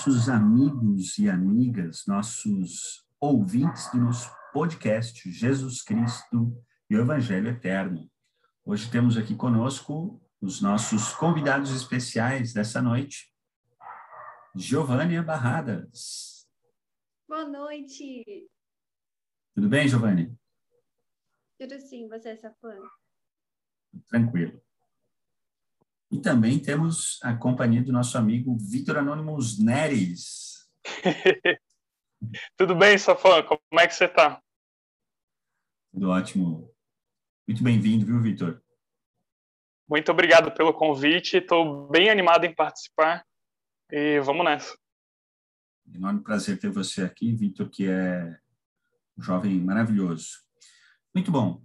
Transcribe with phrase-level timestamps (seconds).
[0.00, 6.56] nossos amigos e amigas, nossos ouvintes do nosso podcast Jesus Cristo
[6.88, 8.10] e o Evangelho Eterno.
[8.64, 13.30] Hoje temos aqui conosco os nossos convidados especiais dessa noite,
[14.56, 16.48] Giovânia Barradas.
[17.28, 18.48] Boa noite.
[19.54, 20.34] Tudo bem, Giovanni?
[21.58, 22.74] Tudo sim, você é fã?
[24.08, 24.62] Tranquilo.
[26.10, 30.68] E também temos a companhia do nosso amigo Vitor Anônimos Neres.
[32.56, 33.42] Tudo bem, Safã?
[33.42, 34.42] Como é que você está?
[35.92, 36.68] Tudo ótimo.
[37.46, 38.60] Muito bem-vindo, viu, Vitor?
[39.88, 41.36] Muito obrigado pelo convite.
[41.36, 43.24] Estou bem animado em participar
[43.90, 44.76] e vamos nessa.
[45.92, 48.36] Enorme prazer ter você aqui, Vitor, que é
[49.16, 50.44] um jovem maravilhoso.
[51.14, 51.62] Muito bom.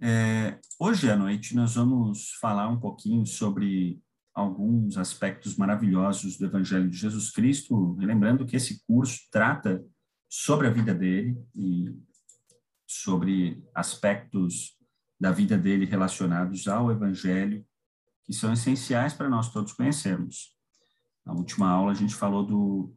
[0.00, 4.00] É, hoje à noite nós vamos falar um pouquinho sobre
[4.32, 9.84] alguns aspectos maravilhosos do Evangelho de Jesus Cristo, lembrando que esse curso trata
[10.28, 11.92] sobre a vida dele e
[12.86, 14.78] sobre aspectos
[15.18, 17.66] da vida dele relacionados ao Evangelho,
[18.24, 20.56] que são essenciais para nós todos conhecermos.
[21.26, 22.94] Na última aula a gente falou do,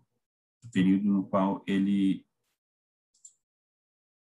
[0.61, 2.23] do período no qual ele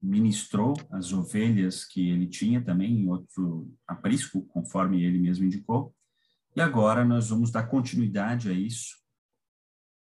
[0.02, 5.94] ministrou as ovelhas que ele tinha também em outro aprisco, conforme ele mesmo indicou.
[6.54, 8.96] E agora nós vamos dar continuidade a isso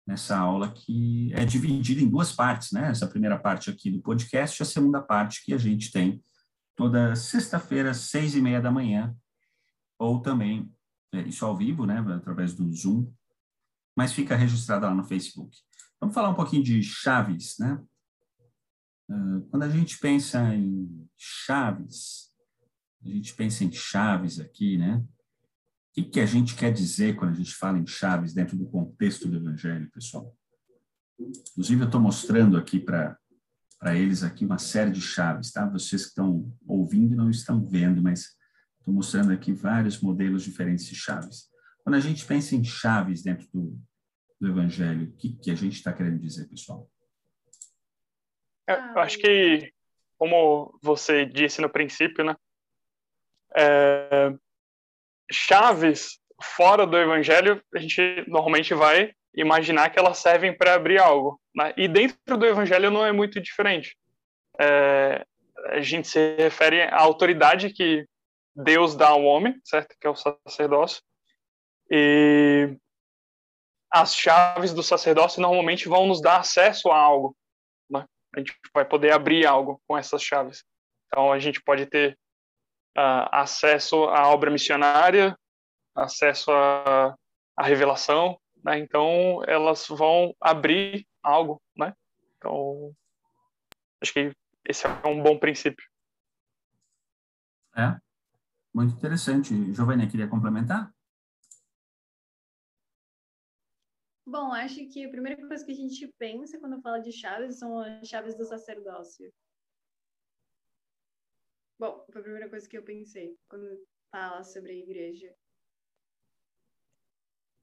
[0.09, 2.89] nessa aula que é dividida em duas partes, né?
[2.89, 6.19] Essa primeira parte aqui do podcast e a segunda parte que a gente tem
[6.75, 9.15] toda sexta-feira, seis e meia da manhã,
[9.99, 10.73] ou também,
[11.13, 11.99] é, isso ao vivo, né?
[12.15, 13.11] Através do Zoom,
[13.95, 15.55] mas fica registrada lá no Facebook.
[15.99, 17.79] Vamos falar um pouquinho de chaves, né?
[19.09, 22.29] Ah, quando a gente pensa em chaves,
[23.03, 24.97] a gente pensa em chaves aqui, né?
[24.97, 28.69] O que, que a gente quer dizer quando a gente fala em chaves dentro do
[28.69, 30.35] contexto do Evangelho, pessoal?
[31.19, 33.17] Inclusive, eu estou mostrando aqui para
[33.79, 35.65] para eles aqui uma série de chaves, tá?
[35.65, 38.35] Vocês que estão ouvindo não estão vendo, mas
[38.77, 41.47] estou mostrando aqui vários modelos diferentes de chaves.
[41.81, 43.81] Quando a gente pensa em chaves dentro do,
[44.39, 46.91] do Evangelho, o que, que a gente está querendo dizer, pessoal?
[48.69, 49.73] É, eu acho que,
[50.15, 52.35] como você disse no princípio, né?
[53.57, 54.31] É,
[55.31, 56.19] chaves
[56.55, 61.41] fora do evangelho, a gente normalmente vai imaginar que elas servem para abrir algo.
[61.55, 61.73] Né?
[61.75, 63.97] E dentro do evangelho não é muito diferente.
[64.61, 65.25] É,
[65.65, 68.05] a gente se refere à autoridade que
[68.55, 69.95] Deus dá ao homem, certo?
[69.99, 71.01] Que é o sacerdócio.
[71.89, 72.77] E
[73.91, 77.35] as chaves do sacerdócio normalmente vão nos dar acesso a algo
[78.35, 80.63] a gente vai poder abrir algo com essas chaves.
[81.07, 82.17] Então, a gente pode ter
[82.97, 85.37] uh, acesso à obra missionária,
[85.95, 87.15] acesso à,
[87.57, 88.77] à revelação, né?
[88.79, 91.93] Então, elas vão abrir algo, né?
[92.37, 92.93] Então,
[94.01, 94.31] acho que
[94.65, 95.85] esse é um bom princípio.
[97.75, 97.97] É,
[98.73, 99.73] muito interessante.
[99.73, 100.91] Giovanni, queria complementar?
[104.29, 107.79] Bom, acho que a primeira coisa que a gente pensa quando fala de chaves são
[107.79, 109.33] as chaves do sacerdócio.
[111.79, 113.65] Bom, foi a primeira coisa que eu pensei quando
[114.11, 115.33] fala sobre a igreja.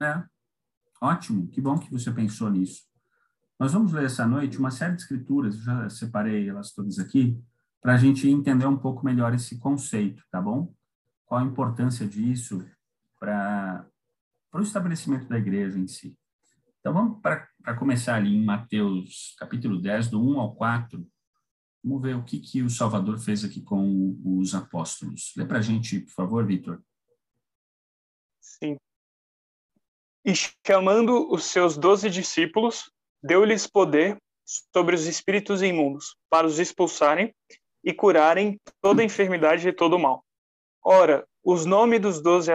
[0.02, 0.24] É,
[1.00, 2.84] ótimo, que bom que você pensou nisso.
[3.60, 7.40] Nós vamos ler essa noite uma série de escrituras, já separei elas todas aqui,
[7.80, 10.74] para a gente entender um pouco melhor esse conceito, tá bom?
[11.26, 12.68] Qual a importância disso
[13.20, 13.88] para
[14.52, 16.18] o estabelecimento da igreja em si.
[16.86, 21.04] Então, vamos para começar ali em Mateus, capítulo 10, do 1 ao 4.
[21.82, 25.32] Vamos ver o que, que o Salvador fez aqui com os apóstolos.
[25.36, 26.80] Lê para a gente, por favor, Vitor.
[28.40, 28.76] Sim.
[30.24, 30.32] E
[30.64, 32.88] chamando os seus doze discípulos,
[33.20, 34.16] deu-lhes poder
[34.72, 37.34] sobre os espíritos imundos, para os expulsarem
[37.82, 40.24] e curarem toda enfermidade e todo mal.
[40.84, 42.52] Ora, os nomes dos doze,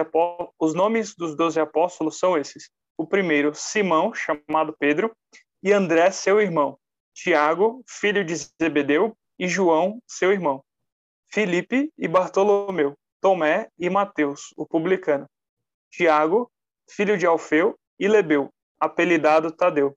[0.58, 5.14] os nomes dos doze apóstolos são esses: o primeiro Simão, chamado Pedro,
[5.62, 6.78] e André, seu irmão,
[7.14, 10.64] Tiago, filho de Zebedeu, e João, seu irmão,
[11.26, 15.28] Filipe e Bartolomeu, Tomé e Mateus, o publicano,
[15.90, 16.50] Tiago,
[16.88, 19.96] filho de Alfeu, e Lebeu, apelidado Tadeu,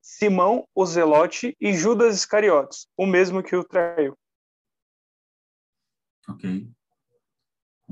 [0.00, 4.18] Simão, o Zelote, e Judas Iscariotes, o mesmo que o traiu.
[6.28, 6.68] Ok.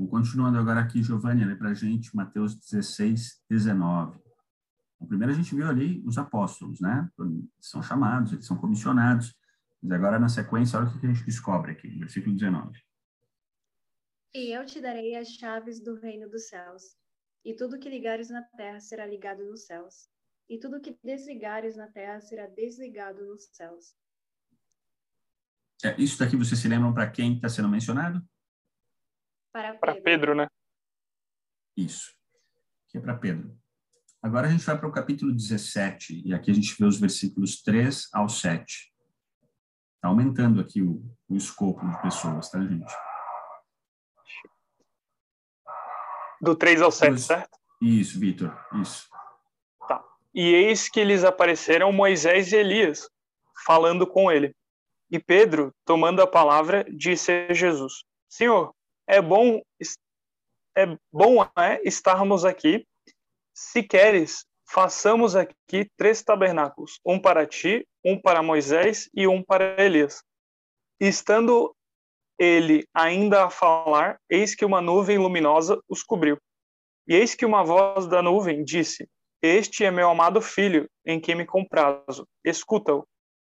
[0.08, 4.19] Continuando agora aqui, Giovanni, lê para a gente Mateus 16, 19.
[4.97, 7.08] Então, primeiro a gente viu ali os apóstolos, né?
[7.19, 9.35] Eles são chamados, eles são comissionados.
[9.82, 12.79] Mas agora, na sequência, olha o que a gente descobre aqui, versículo 19.
[14.35, 16.82] E eu te darei as chaves do reino dos céus.
[17.44, 20.08] E tudo que ligares na terra será ligado nos céus.
[20.49, 23.94] e tudo que desligares na terra será desligado nos céus.
[25.85, 28.20] É, isso daqui vocês se lembram para quem está sendo mencionado?
[29.52, 30.05] Para Para Pedro.
[30.05, 30.49] Pedro, né?
[31.76, 32.14] Isso.
[32.88, 33.56] Aqui é para Pedro.
[34.23, 37.62] Agora a gente vai para o capítulo 17, e aqui a gente vê os versículos
[37.62, 38.93] 3 ao 7.
[39.94, 42.93] Está aumentando aqui o, o escopo de pessoas, tá, gente?
[46.41, 47.26] Do 3 ao 7, Isso.
[47.26, 47.58] certo?
[47.81, 49.08] Isso, Vitor, isso.
[50.35, 53.08] E eis que lhes apareceram Moisés e Elias,
[53.64, 54.55] falando com ele.
[55.11, 58.75] E Pedro, tomando a palavra, disse a Jesus: Senhor,
[59.11, 59.61] é bom
[60.77, 62.87] é bom é estarmos aqui.
[63.53, 69.83] Se queres, façamos aqui três tabernáculos, um para ti, um para Moisés e um para
[69.83, 70.23] Elias.
[71.01, 71.75] Estando
[72.39, 76.39] ele ainda a falar, eis que uma nuvem luminosa os cobriu.
[77.09, 79.09] E eis que uma voz da nuvem disse:
[79.43, 82.27] Este é meu amado filho, em quem me comprazo.
[82.45, 83.05] Escuta-o.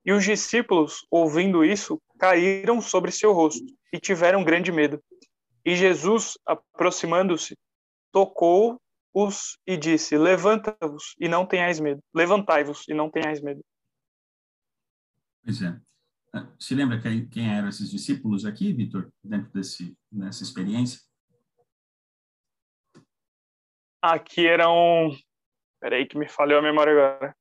[0.06, 5.04] E os discípulos, ouvindo isso, caíram sobre seu rosto e tiveram grande medo.
[5.66, 7.58] E Jesus, aproximando-se,
[8.12, 12.02] tocou-os e disse: Levanta-vos e não tenhais medo.
[12.14, 13.64] Levantai-vos e não tenhais medo.
[15.44, 15.80] Pois é.
[16.34, 21.00] Ah, Se lembra quem, quem eram esses discípulos aqui, Vitor, dentro desse, dessa experiência?
[24.02, 25.12] Aqui eram.
[25.80, 27.36] Peraí, que me falhou a memória agora.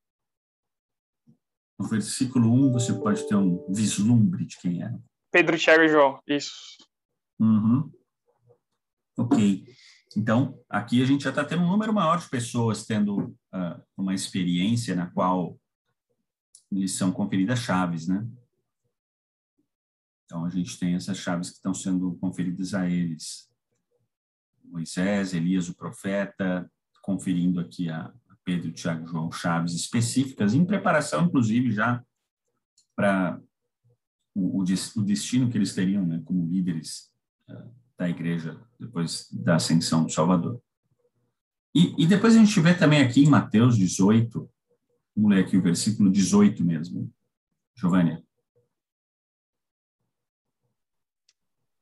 [1.78, 4.98] No versículo 1, você pode ter um vislumbre de quem era.
[5.30, 6.20] Pedro, Tiago e João.
[6.26, 6.76] Isso.
[7.38, 7.90] Uhum.
[9.18, 9.66] Ok.
[10.16, 14.14] Então, aqui a gente já está tendo um número maior de pessoas tendo ah, uma
[14.14, 15.58] experiência na qual
[16.70, 18.26] lhes são conferidas chaves, né?
[20.24, 23.50] Então, a gente tem essas chaves que estão sendo conferidas a eles.
[24.64, 26.70] Moisés, Elias, o profeta,
[27.02, 28.12] conferindo aqui a
[28.44, 32.04] Pedro, Tiago, João chaves específicas, em preparação, inclusive, já
[32.94, 33.40] para
[34.34, 37.10] o, o, des- o destino que eles teriam, né, como líderes
[37.98, 40.62] da igreja depois da ascensão do Salvador.
[41.74, 44.48] E, e depois a gente vê também aqui em Mateus 18,
[45.14, 47.12] vamos ler aqui o versículo 18 mesmo.
[47.74, 48.24] Giovanni.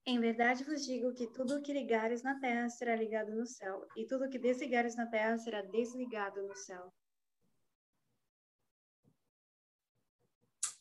[0.05, 3.87] Em verdade vos digo que tudo o que ligares na terra será ligado no céu,
[3.97, 6.93] e tudo o que desligares na terra será desligado no céu.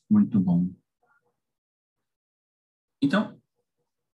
[0.10, 0.70] Muito bom.
[3.02, 3.42] Então,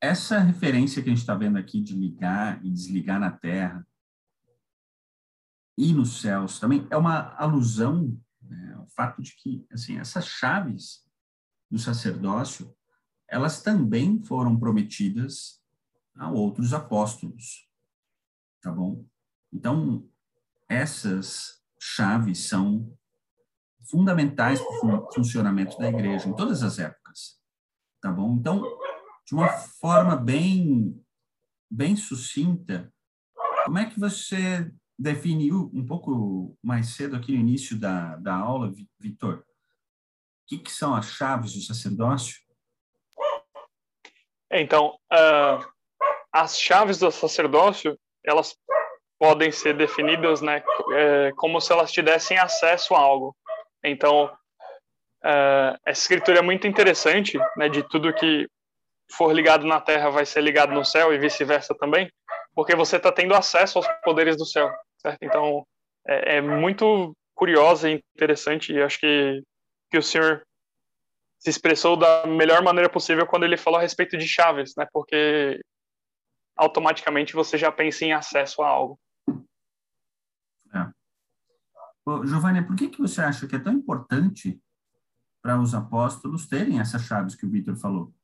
[0.06, 3.86] essa referência que a gente está vendo aqui de ligar e desligar na terra
[5.76, 11.04] e nos céus também é uma alusão né, ao fato de que assim essas chaves
[11.68, 12.72] do sacerdócio
[13.28, 15.60] elas também foram prometidas
[16.14, 17.68] a outros apóstolos,
[18.62, 19.04] tá bom?
[19.52, 20.08] Então
[20.68, 22.96] essas chaves são
[23.90, 27.40] fundamentais para o funcionamento da igreja em todas as épocas,
[28.00, 28.36] tá bom?
[28.36, 28.62] Então
[29.26, 31.02] de uma forma bem
[31.68, 32.92] bem sucinta,
[33.64, 38.70] como é que você definiu um pouco mais cedo aqui no início da, da aula,
[38.70, 39.38] Vi- Vitor?
[39.38, 39.44] O
[40.46, 42.40] que, que são as chaves do sacerdócio?
[44.48, 45.58] É, Então, ah,
[46.32, 48.56] as chaves do sacerdócio, elas
[49.18, 53.36] podem ser definidas né, é, como se elas te dessem acesso a algo.
[53.82, 54.32] Então,
[55.24, 58.48] ah, essa escritura é muito interessante, né, de tudo que
[59.10, 62.10] for ligado na terra vai ser ligado no céu e vice-versa também,
[62.54, 65.22] porque você está tendo acesso aos poderes do céu, certo?
[65.22, 65.66] Então,
[66.06, 69.42] é, é muito curiosa e interessante, e acho que,
[69.90, 70.42] que o senhor
[71.38, 74.86] se expressou da melhor maneira possível quando ele falou a respeito de chaves, né?
[74.92, 75.60] Porque
[76.56, 78.98] automaticamente você já pensa em acesso a algo.
[82.06, 84.62] Ô, Giovanni, por que, que você acha que é tão importante
[85.42, 88.14] para os apóstolos terem essas chaves que o Vitor falou?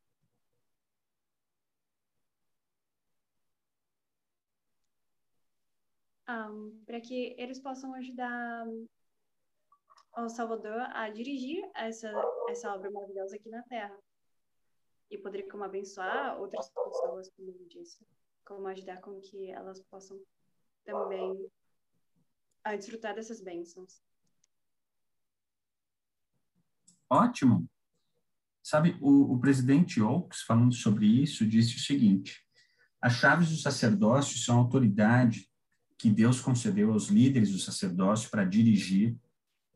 [6.87, 8.67] Para que eles possam ajudar
[10.17, 12.13] o Salvador a dirigir essa,
[12.49, 13.97] essa obra maravilhosa aqui na Terra.
[15.11, 18.07] E poder como abençoar outras pessoas, como eu disse.
[18.45, 20.19] Como ajudar com que elas possam
[20.85, 21.51] também
[22.65, 24.03] a desfrutar dessas bênçãos.
[27.11, 27.69] Ótimo.
[28.63, 32.47] Sabe, o, o presidente Oaks, falando sobre isso, disse o seguinte:
[33.01, 35.52] as chaves do sacerdócio são autoridade
[36.03, 39.17] que Deus concedeu aos líderes do sacerdócio para dirigir,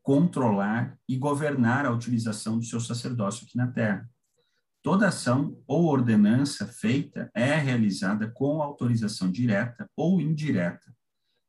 [0.03, 4.09] controlar e governar a utilização do seu sacerdócio aqui na terra.
[4.83, 10.93] Toda ação ou ordenança feita é realizada com autorização direta ou indireta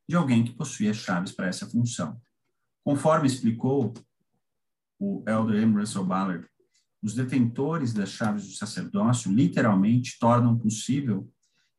[0.09, 2.17] de alguém que possui as chaves para essa função.
[2.85, 3.93] Conforme explicou
[4.97, 5.75] o Elder M.
[5.75, 6.47] Russell Ballard,
[7.03, 11.29] os detentores das chaves do sacerdócio literalmente tornam possível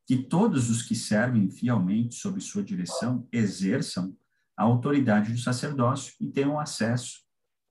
[0.10, 4.18] que todos os que servem fielmente sob sua direção exerçam
[4.58, 7.20] a autoridade do sacerdócio e tenham acesso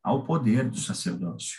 [0.01, 1.59] ao poder do sacerdócio.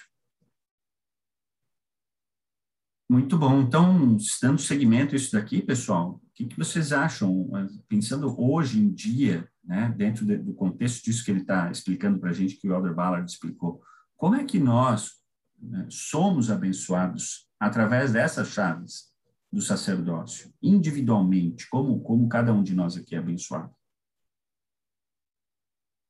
[3.11, 3.59] Muito bom.
[3.59, 7.49] Então, dando seguimento a isso daqui, pessoal, o que, que vocês acham,
[7.89, 12.29] pensando hoje em dia, né, dentro de, do contexto disso que ele está explicando para
[12.29, 13.83] a gente, que o Elder Ballard explicou,
[14.15, 15.19] como é que nós
[15.61, 19.08] né, somos abençoados através dessas chaves
[19.51, 23.73] do sacerdócio, individualmente, como, como cada um de nós aqui é abençoado?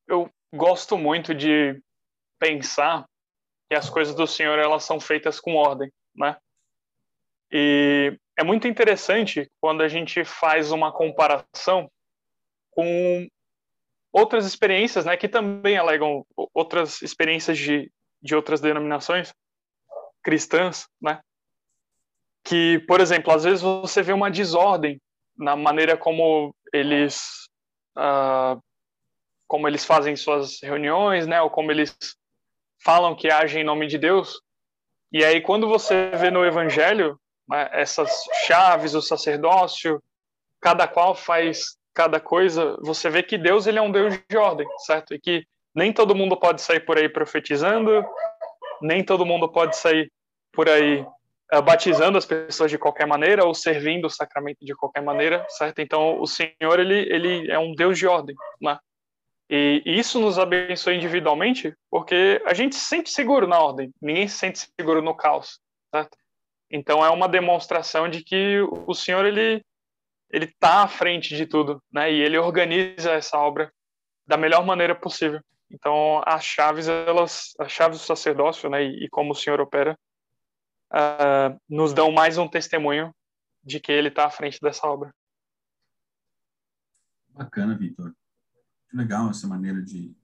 [0.08, 1.82] Eu gosto muito de
[2.38, 3.08] pensar
[3.70, 6.38] que as coisas do Senhor elas são feitas com ordem, né?
[7.52, 11.90] E é muito interessante quando a gente faz uma comparação
[12.72, 13.28] com
[14.12, 17.92] outras experiências, né, que também alegam outras experiências de,
[18.22, 19.34] de outras denominações
[20.24, 21.22] cristãs, né,
[22.44, 25.00] que, por exemplo, às vezes você vê uma desordem
[25.38, 27.48] na maneira como eles
[27.98, 28.62] uh,
[29.48, 31.98] como eles fazem suas reuniões, né, ou como eles
[32.84, 34.40] falam que agem em nome de Deus.
[35.12, 40.02] E aí quando você vê no Evangelho né, essas chaves, o sacerdócio,
[40.62, 44.68] cada qual faz cada coisa, você vê que Deus ele é um Deus de ordem,
[44.86, 45.14] certo?
[45.14, 48.06] E que nem todo mundo pode sair por aí profetizando,
[48.82, 50.12] nem todo mundo pode sair
[50.52, 51.06] por aí
[51.64, 55.80] batizando as pessoas de qualquer maneira ou servindo o sacramento de qualquer maneira, certo?
[55.80, 58.78] Então o Senhor ele ele é um Deus de ordem, né?
[59.50, 64.38] E isso nos abençoa individualmente, porque a gente se sente seguro na ordem, ninguém se
[64.38, 66.16] sente seguro no caos, certo?
[66.70, 69.64] Então é uma demonstração de que o Senhor ele
[70.32, 72.12] ele está à frente de tudo, né?
[72.12, 73.74] E ele organiza essa obra
[74.28, 75.42] da melhor maneira possível.
[75.72, 78.84] Então as chaves elas, as chaves do sacerdócio, né?
[78.84, 79.98] E, e como o Senhor opera,
[80.92, 83.14] uh, nos dão mais um testemunho
[83.64, 85.14] de que ele está à frente dessa obra.
[87.30, 88.14] Bacana, Vitor.
[88.94, 90.16] Legal essa maneira de,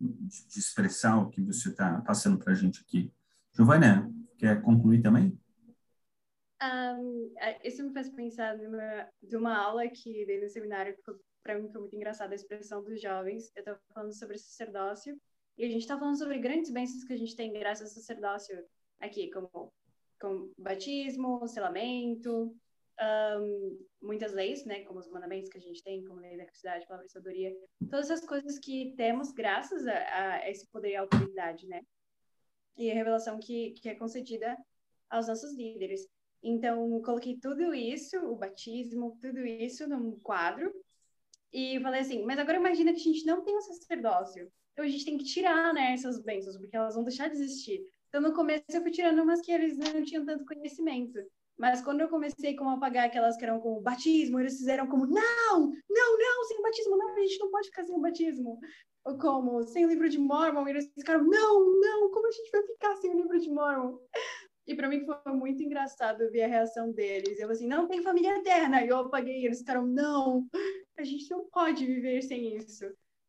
[0.00, 3.12] de, de expressar o que você está passando para a gente aqui.
[3.52, 5.38] Giovanna, quer concluir também?
[6.62, 7.32] Um,
[7.64, 11.12] isso me faz pensar numa, de uma aula que dei no seminário, que
[11.42, 13.50] para mim foi muito engraçada a expressão dos jovens.
[13.56, 15.18] Eu estava falando sobre sacerdócio,
[15.56, 18.62] e a gente está falando sobre grandes bênçãos que a gente tem graças ao sacerdócio
[19.00, 19.72] aqui, como,
[20.20, 22.54] como batismo, selamento,
[23.00, 26.86] um, muitas leis, né, como os mandamentos que a gente tem, como lei da cristandade,
[26.86, 27.56] palavra de sabedoria,
[27.88, 31.82] todas as coisas que temos graças a, a, esse poder e autoridade, né?
[32.76, 34.56] E a revelação que, que é concedida
[35.08, 36.06] aos nossos líderes.
[36.42, 40.72] Então, coloquei tudo isso, o batismo, tudo isso num quadro.
[41.52, 44.50] E falei assim, mas agora imagina que a gente não tem um sacerdócio.
[44.72, 47.82] Então, a gente tem que tirar, né, essas bênçãos, porque elas vão deixar de existir.
[48.10, 51.18] Então, no começo, eu fui tirando umas que eles não tinham tanto conhecimento.
[51.56, 54.88] Mas quando eu comecei como a apagar aquelas que eram com o batismo, eles fizeram
[54.88, 58.58] como, não, não, não, sem batismo, não, a gente não pode ficar sem o batismo.
[59.04, 62.62] Ou como, sem o livro de Mormon, eles ficaram, não, não, como a gente vai
[62.66, 63.98] ficar sem o livro de Mormon?
[64.66, 67.38] E para mim foi muito engraçado ver a reação deles.
[67.38, 68.84] Eu assim, não tem família eterna.
[68.84, 70.46] E eu apaguei, eles ficaram, não,
[70.98, 72.84] a gente não pode viver sem isso.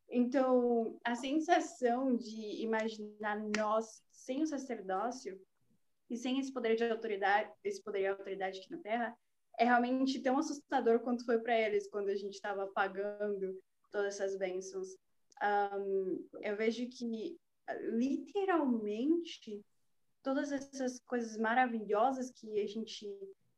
[0.08, 5.40] Então, a sensação de imaginar nós sem o sacerdócio
[6.08, 9.16] e sem esse poder de autoridade, esse poder de autoridade aqui na Terra,
[9.58, 13.60] é realmente tão assustador quanto foi para eles quando a gente estava pagando
[13.90, 14.96] todas essas bênçãos.
[15.42, 17.36] Um, eu vejo que
[17.90, 19.64] literalmente
[20.22, 23.06] todas essas coisas maravilhosas que a gente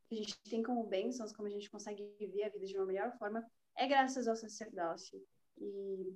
[0.06, 2.84] que a gente tem como bênçãos, como a gente consegue viver a vida de uma
[2.84, 3.42] melhor forma,
[3.74, 5.18] é graças ao sacerdócio.
[5.56, 6.14] E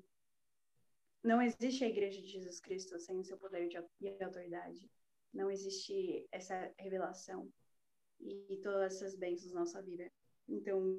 [1.28, 4.90] não existe a Igreja de Jesus Cristo sem o seu poder de, e autoridade.
[5.32, 7.52] Não existe essa revelação
[8.18, 10.10] e todas essas bênçãos na nossa vida.
[10.48, 10.98] Então,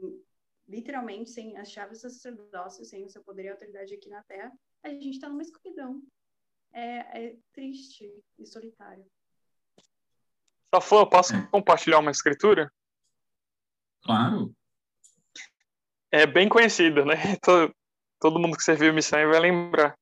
[0.67, 4.53] literalmente, sem as chaves do sacerdócio, sem o seu poder e autoridade aqui na Terra,
[4.83, 5.99] a gente está numa escuridão.
[6.71, 8.07] É, é triste
[8.37, 9.03] e solitário.
[10.71, 11.47] Safã, posso é.
[11.47, 12.71] compartilhar uma escritura?
[14.03, 14.55] Claro.
[16.11, 17.15] É bem conhecida, né?
[17.41, 17.75] Todo,
[18.19, 19.97] todo mundo que serviu missão vai lembrar.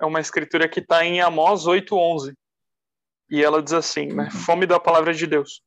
[0.00, 2.34] É uma escritura que está em Amós 8:11.
[3.30, 4.24] E ela diz assim, né?
[4.24, 4.30] Uhum.
[4.30, 5.62] Fome da palavra de Deus.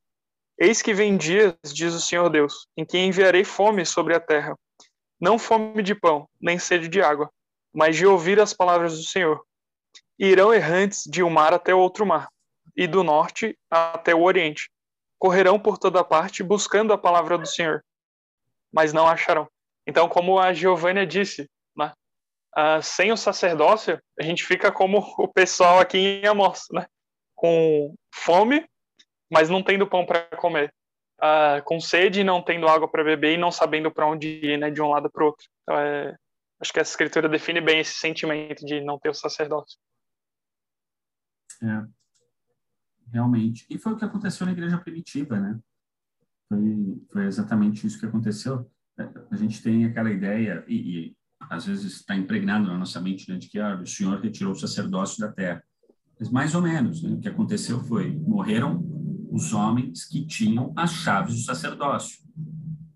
[0.57, 4.57] Eis que vem dias, diz o Senhor Deus, em que enviarei fome sobre a terra.
[5.19, 7.31] Não fome de pão, nem sede de água,
[7.73, 9.43] mas de ouvir as palavras do Senhor.
[10.19, 12.27] E irão errantes de um mar até outro mar,
[12.75, 14.69] e do norte até o oriente.
[15.17, 17.83] Correrão por toda parte buscando a palavra do Senhor,
[18.71, 19.47] mas não acharão.
[19.87, 21.49] Então, como a Giovânia disse,
[22.57, 26.85] uh, sem o sacerdócio, a gente fica como o pessoal aqui em Amos, né?
[27.35, 28.65] Com fome,
[29.31, 30.73] mas não tendo pão para comer.
[31.21, 34.69] Uh, com sede, não tendo água para beber e não sabendo para onde ir, né?
[34.69, 35.47] De um lado para o outro.
[35.61, 36.15] Então, é,
[36.59, 39.77] acho que essa escritura define bem esse sentimento de não ter o sacerdócio.
[41.61, 41.87] É,
[43.11, 43.65] realmente.
[43.69, 45.59] E foi o que aconteceu na igreja primitiva, né?
[46.49, 46.59] Foi,
[47.11, 48.69] foi exatamente isso que aconteceu.
[48.99, 51.17] É, a gente tem aquela ideia, e, e
[51.49, 54.55] às vezes está impregnado na nossa mente, né, de que ah, o Senhor retirou o
[54.55, 55.63] sacerdócio da terra.
[56.19, 58.83] Mas mais ou menos, né, o que aconteceu foi, morreram
[59.31, 62.23] os homens que tinham as chaves do sacerdócio.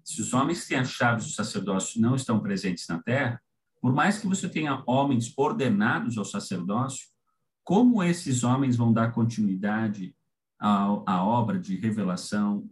[0.04, 3.42] Se os homens que têm as chaves do sacerdócio não estão presentes na terra,
[3.82, 7.08] por mais que você tenha homens ordenados ao sacerdócio,
[7.64, 10.16] como esses homens vão dar continuidade
[10.60, 12.70] à, à obra de revelação,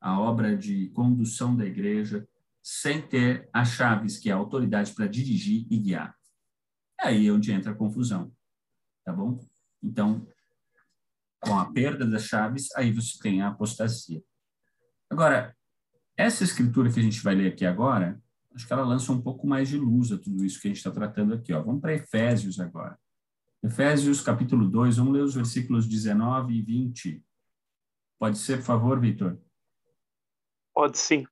[0.00, 2.26] à obra de condução da igreja,
[2.62, 6.14] sem ter as chaves, que é a autoridade para dirigir e guiar?
[7.00, 8.32] É aí onde entra a confusão,
[9.04, 9.40] tá bom?
[9.82, 10.26] Então,
[11.40, 14.22] com a perda das chaves, aí você tem a apostasia.
[15.08, 15.56] Agora,
[16.16, 18.20] essa escritura que a gente vai ler aqui agora,
[18.54, 20.78] acho que ela lança um pouco mais de luz a tudo isso que a gente
[20.78, 21.52] está tratando aqui.
[21.52, 21.62] Ó.
[21.62, 22.98] Vamos para Efésios agora.
[23.62, 27.24] Efésios capítulo 2, vamos ler os versículos 19 e 20.
[28.18, 29.38] Pode ser, por favor, Vitor?
[30.74, 31.26] Pode sim.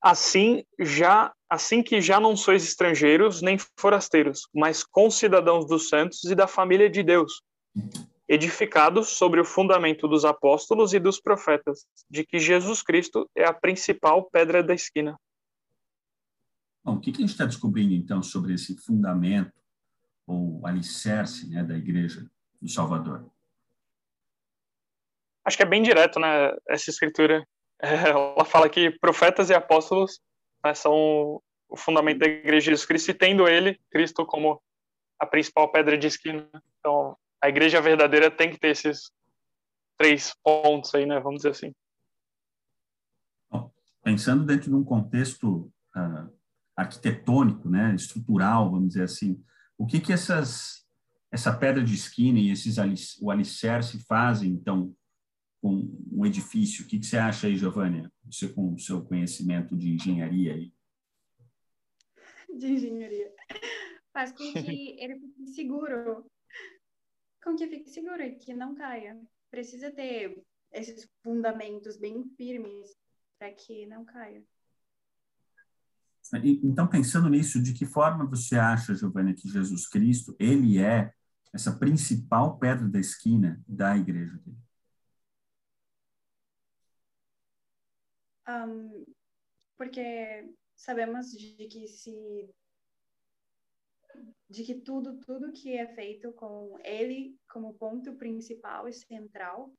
[0.00, 6.34] Assim, já assim que já não sois estrangeiros nem forasteiros, mas concidadãos dos santos e
[6.34, 7.42] da família de Deus,
[8.28, 13.52] edificados sobre o fundamento dos apóstolos e dos profetas, de que Jesus Cristo é a
[13.52, 15.18] principal pedra da esquina.
[16.84, 19.52] Bom, o que a gente está descobrindo então sobre esse fundamento
[20.26, 23.30] ou alicerce né, da Igreja do Salvador?
[25.44, 26.54] Acho que é bem direto, né?
[26.68, 27.46] Essa escritura.
[27.80, 30.20] É, ela fala que profetas e apóstolos
[30.64, 34.60] né, são o fundamento da Igreja de Jesus Cristo, e tendo ele, Cristo, como
[35.18, 36.48] a principal pedra de esquina.
[36.78, 39.10] Então, a Igreja verdadeira tem que ter esses
[39.96, 41.20] três pontos aí, né?
[41.20, 41.74] Vamos dizer assim.
[43.50, 43.70] Bom,
[44.02, 46.32] pensando dentro de um contexto uh,
[46.76, 49.42] arquitetônico, né, estrutural, vamos dizer assim,
[49.76, 50.86] o que que essas
[51.30, 52.76] essa pedra de esquina e esses
[53.20, 54.94] o alicerce fazem então
[55.60, 56.84] com um edifício?
[56.84, 58.10] O que, que você acha aí, Giovânia?
[58.24, 60.72] Você com o seu conhecimento de engenharia aí?
[62.48, 63.32] De engenharia.
[64.12, 66.30] Faz com que ele fique seguro.
[67.42, 69.20] Com que fique seguro e que não caia.
[69.50, 70.42] Precisa ter
[70.72, 72.96] esses fundamentos bem firmes
[73.38, 74.44] para que não caia.
[76.62, 81.12] Então, pensando nisso, de que forma você acha, Giovanni, que Jesus Cristo, ele é
[81.54, 84.67] essa principal pedra da esquina da igreja dele?
[88.48, 89.04] Um,
[89.76, 92.48] porque sabemos de que se
[94.48, 99.72] de que tudo tudo que é feito com ele como ponto principal e central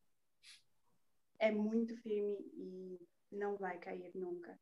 [1.40, 3.00] é muito firme e
[3.32, 4.58] não vai cair nunca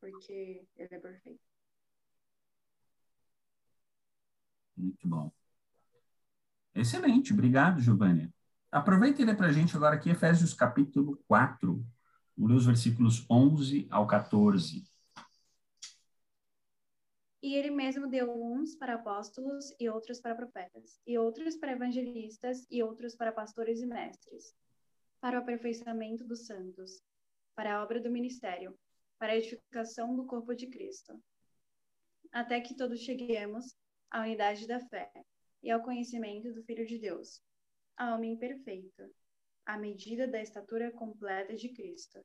[0.00, 1.40] porque ele é perfeito.
[4.76, 5.30] Muito bom.
[6.74, 8.32] Excelente, obrigado, Giovanni.
[8.72, 11.84] Aproveita e lê para gente agora aqui Efésios capítulo 4,
[12.36, 14.84] os versículos 11 ao 14.
[17.42, 22.66] E ele mesmo deu uns para apóstolos e outros para profetas, e outros para evangelistas
[22.70, 24.54] e outros para pastores e mestres,
[25.20, 27.02] para o aperfeiçoamento dos santos,
[27.54, 28.78] para a obra do ministério,
[29.18, 31.18] para a edificação do corpo de Cristo,
[32.32, 33.74] até que todos cheguemos
[34.10, 35.10] à unidade da fé
[35.62, 37.42] e ao conhecimento do Filho de Deus,
[37.96, 39.10] a homem perfeito,
[39.70, 42.18] à medida da estatura completa de Cristo,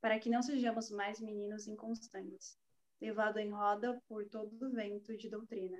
[0.00, 2.58] para que não sejamos mais meninos inconstantes,
[2.98, 5.78] levados em roda por todo o vento de doutrina,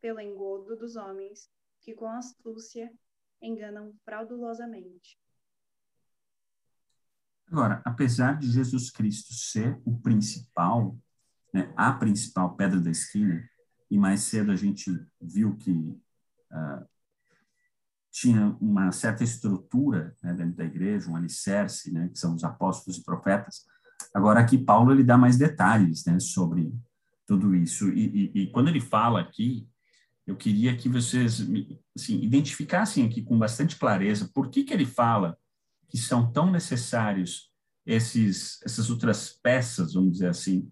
[0.00, 1.48] pelo engodo dos homens
[1.80, 2.92] que com astúcia
[3.40, 5.20] enganam fraudulosamente.
[7.46, 10.98] Agora, apesar de Jesus Cristo ser o principal,
[11.54, 13.48] né, a principal pedra da esquina,
[13.88, 16.88] e mais cedo a gente viu que uh,
[18.10, 22.98] tinha uma certa estrutura né, dentro da igreja, um alicerce, né, que são os apóstolos
[22.98, 23.64] e profetas.
[24.14, 26.72] Agora aqui Paulo ele dá mais detalhes né, sobre
[27.26, 27.88] tudo isso.
[27.90, 29.68] E, e, e, quando ele fala aqui,
[30.26, 31.46] eu queria que vocês
[31.96, 35.36] assim, identificassem aqui com bastante clareza por que, que ele fala
[35.88, 37.50] que são tão necessários
[37.86, 40.70] esses, essas outras peças, vamos dizer assim,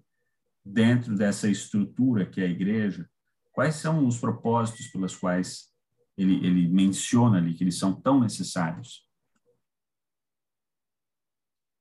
[0.64, 3.08] dentro dessa estrutura que é a igreja?
[3.52, 5.70] Quais são os propósitos pelos quais
[6.16, 9.06] ele, ele menciona ali que eles são tão necessários?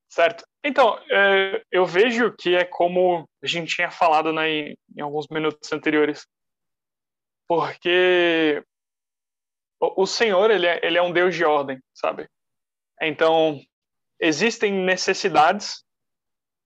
[0.09, 0.45] Certo.
[0.63, 5.71] Então, é, eu vejo que é como a gente tinha falado né, em, alguns minutos
[5.71, 6.25] anteriores.
[7.47, 8.63] porque
[9.79, 12.27] o Senhor ele é, ele é um Deus de ordem, sabe?
[13.01, 13.59] Então
[14.19, 15.83] existem necessidades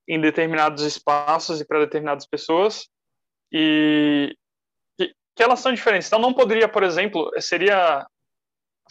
[0.08, 2.88] em determinados espaços e para determinadas pessoas
[3.52, 4.34] e
[5.40, 6.06] que, elas são diferentes.
[6.06, 8.06] Então não poderia, por exemplo, seria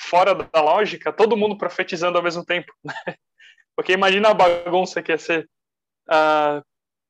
[0.02, 2.94] fora da lógica todo mundo profetizando ao mesmo tempo, né?
[3.76, 5.48] porque imagina a bagunça que ia ser
[6.10, 6.66] uh,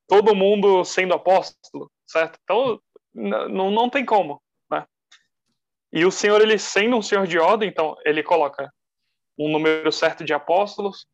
[0.07, 2.37] todo mundo sendo apóstolo, certo?
[2.43, 2.81] Então
[3.13, 4.85] não, não tem como, né?
[5.93, 8.69] E o Senhor ele sendo um Senhor de ordem, então ele coloca
[9.37, 11.07] um número certo de apóstolos,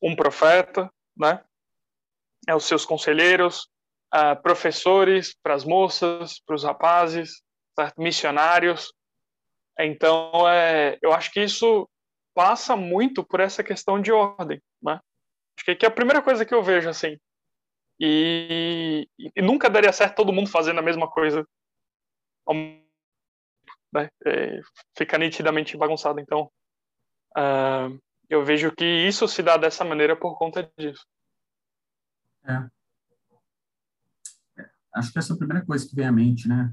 [0.00, 1.42] um profeta, né?
[2.46, 3.68] É os seus conselheiros,
[4.14, 7.42] uh, professores para as moças, para os rapazes,
[7.78, 8.00] certo?
[8.00, 8.92] missionários.
[9.78, 11.88] Então, é, eu acho que isso
[12.34, 15.00] passa muito por essa questão de ordem, né?
[15.56, 17.16] Acho que é a primeira coisa que eu vejo, assim.
[18.00, 21.46] E, e nunca daria certo todo mundo fazendo a mesma coisa.
[23.92, 24.08] Né?
[24.26, 24.60] É,
[24.96, 26.20] fica nitidamente bagunçado.
[26.20, 26.50] Então,
[27.36, 31.04] uh, eu vejo que isso se dá dessa maneira por conta disso.
[32.44, 32.68] É.
[34.94, 36.72] Acho que essa é a primeira coisa que vem à mente, né?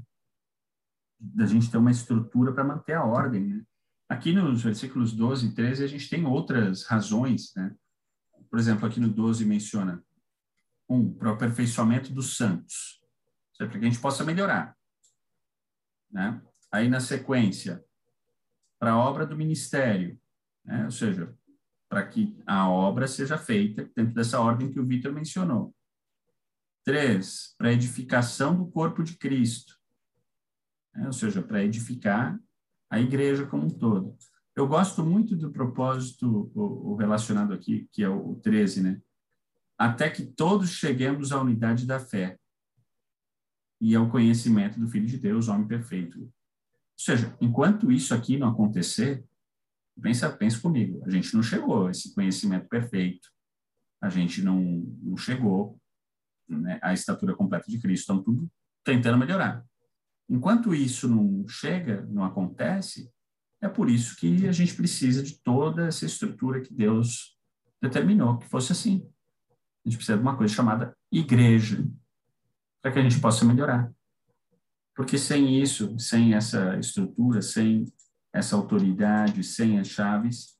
[1.18, 3.64] Da gente ter uma estrutura para manter a ordem, né?
[4.08, 7.74] Aqui nos versículos 12 e 13 a gente tem outras razões, né?
[8.48, 10.04] Por exemplo, aqui no 12 menciona
[10.88, 13.02] um, para o aperfeiçoamento dos santos,
[13.58, 14.76] para que a gente possa melhorar,
[16.10, 16.40] né?
[16.70, 17.84] Aí na sequência,
[18.78, 20.20] para a obra do ministério,
[20.64, 20.84] né?
[20.84, 21.34] Ou seja,
[21.88, 25.74] para que a obra seja feita dentro dessa ordem que o Vitor mencionou.
[26.84, 29.75] Três, para edificação do corpo de Cristo,
[30.96, 31.06] né?
[31.06, 32.38] ou seja, para edificar
[32.90, 34.16] a igreja como um todo.
[34.54, 39.02] Eu gosto muito do propósito o, o relacionado aqui, que é o, o 13, né?
[39.78, 42.38] Até que todos cheguemos à unidade da fé
[43.78, 46.18] e ao conhecimento do Filho de Deus, homem perfeito.
[46.20, 46.30] Ou
[46.96, 49.22] seja, enquanto isso aqui não acontecer,
[50.00, 53.28] pensa, pensa comigo, a gente não chegou a esse conhecimento perfeito,
[54.00, 54.62] a gente não,
[55.02, 55.78] não chegou
[56.48, 58.50] né, à estatura completa de Cristo, estamos tudo
[58.82, 59.62] tentando melhorar.
[60.28, 63.10] Enquanto isso não chega, não acontece,
[63.60, 67.38] é por isso que a gente precisa de toda essa estrutura que Deus
[67.80, 69.08] determinou que fosse assim.
[69.84, 71.86] A gente precisa de uma coisa chamada igreja,
[72.82, 73.92] para que a gente possa melhorar.
[74.94, 77.86] Porque sem isso, sem essa estrutura, sem
[78.36, 80.56] essa autoridade sem as chaves,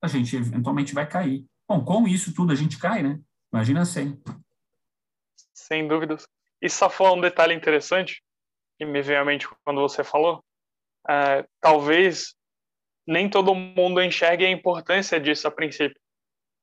[0.00, 1.44] a gente eventualmente vai cair.
[1.68, 3.20] Bom, com isso tudo a gente cai, né?
[3.52, 4.22] Imagina sem.
[5.52, 6.24] Sem dúvidas.
[6.60, 8.22] E só foi um detalhe interessante
[8.78, 10.42] que me veio à mente quando você falou.
[11.08, 12.34] É, talvez
[13.06, 16.00] nem todo mundo enxergue a importância disso a princípio,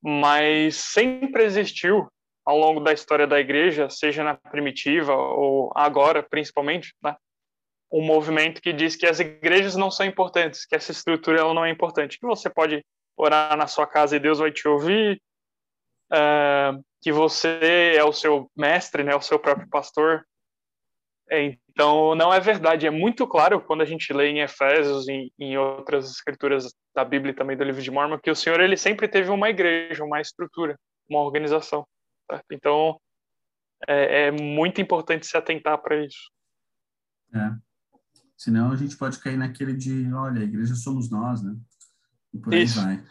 [0.01, 2.07] mas sempre existiu
[2.45, 7.15] ao longo da história da igreja, seja na primitiva ou agora principalmente, né?
[7.91, 11.63] um movimento que diz que as igrejas não são importantes, que essa estrutura ela não
[11.63, 12.83] é importante, que você pode
[13.15, 15.21] orar na sua casa e Deus vai te ouvir,
[16.11, 20.25] uh, que você é o seu mestre, né, o seu próprio pastor.
[21.31, 22.85] Então, não é verdade.
[22.85, 27.31] É muito claro quando a gente lê em Efésios e em outras escrituras da Bíblia
[27.31, 30.21] e também do livro de Mormon que o Senhor ele sempre teve uma igreja, uma
[30.21, 30.77] estrutura,
[31.09, 31.87] uma organização.
[32.29, 32.45] Certo?
[32.51, 32.99] Então,
[33.87, 36.29] é, é muito importante se atentar para isso.
[37.33, 37.51] É.
[38.37, 41.55] Senão a gente pode cair naquele de, olha, a igreja somos nós, né?
[42.33, 42.81] E por aí Isso.
[42.81, 43.03] vai.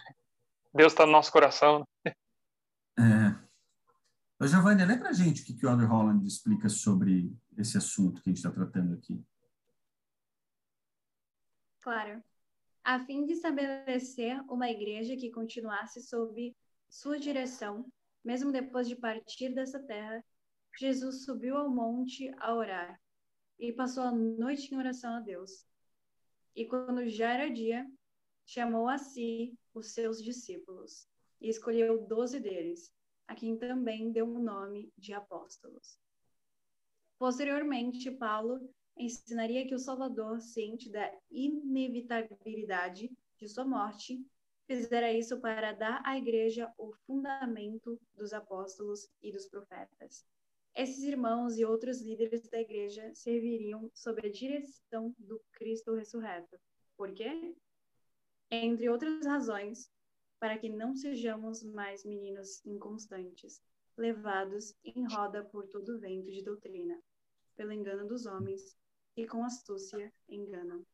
[0.74, 1.86] Deus está no nosso coração.
[2.04, 2.12] Né?
[2.98, 4.46] É.
[4.46, 8.28] Giovanni, lê pra gente o que, que o Elder Holland explica sobre esse assunto que
[8.28, 9.24] a gente está tratando aqui.
[11.80, 12.22] Claro.
[12.84, 16.54] A fim de estabelecer uma igreja que continuasse sob
[16.88, 17.86] sua direção,
[18.24, 20.24] mesmo depois de partir dessa terra,
[20.78, 23.00] Jesus subiu ao monte a orar
[23.58, 25.64] e passou a noite em oração a Deus.
[26.56, 27.86] E quando já era dia,
[28.44, 31.06] chamou a si os seus discípulos
[31.42, 32.94] e escolheu doze deles,
[33.26, 35.98] a quem também deu o nome de apóstolos.
[37.18, 44.24] Posteriormente, Paulo ensinaria que o Salvador, ciente da inevitabilidade de sua morte,
[44.66, 50.24] fizera isso para dar à igreja o fundamento dos apóstolos e dos profetas.
[50.74, 56.58] Esses irmãos e outros líderes da igreja serviriam sob a direção do Cristo ressurreto.
[56.96, 57.54] Por quê?
[58.50, 59.90] Entre outras razões,
[60.42, 63.62] para que não sejamos mais meninos inconstantes,
[63.96, 66.98] levados em roda por todo vento de doutrina,
[67.56, 68.76] pelo engano dos homens,
[69.16, 70.84] e com astúcia enganam.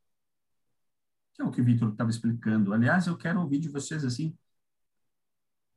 [1.33, 2.75] Que é o que o Vitor estava explicando.
[2.75, 4.37] Aliás, eu quero ouvir de vocês assim,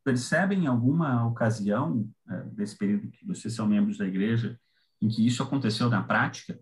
[0.04, 4.60] percebem alguma ocasião é, desse período que vocês são membros da igreja
[5.02, 6.60] em que isso aconteceu na prática?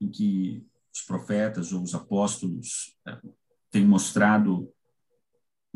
[0.00, 3.20] em que os profetas ou os apóstolos é,
[3.70, 4.72] têm mostrado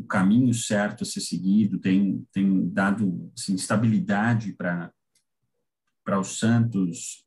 [0.03, 4.93] o caminho certo a ser seguido, tem, tem dado assim, estabilidade para
[6.03, 7.25] para os santos,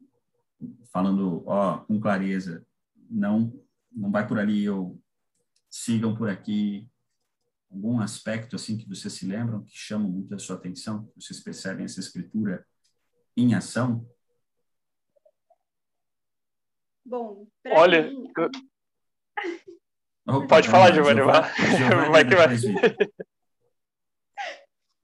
[0.93, 2.63] falando ó, com clareza,
[3.09, 3.59] não
[3.91, 5.01] não vai por ali ou
[5.71, 6.87] sigam por aqui.
[7.71, 11.11] Algum aspecto assim que vocês se lembram que chamam muito a sua atenção?
[11.17, 12.67] Vocês percebem essa escritura
[13.35, 14.07] em ação?
[17.03, 18.31] Bom, olha, mim,
[20.29, 21.21] Opa, Pode falar, Giovanni.
[22.11, 22.49] Vai que vai.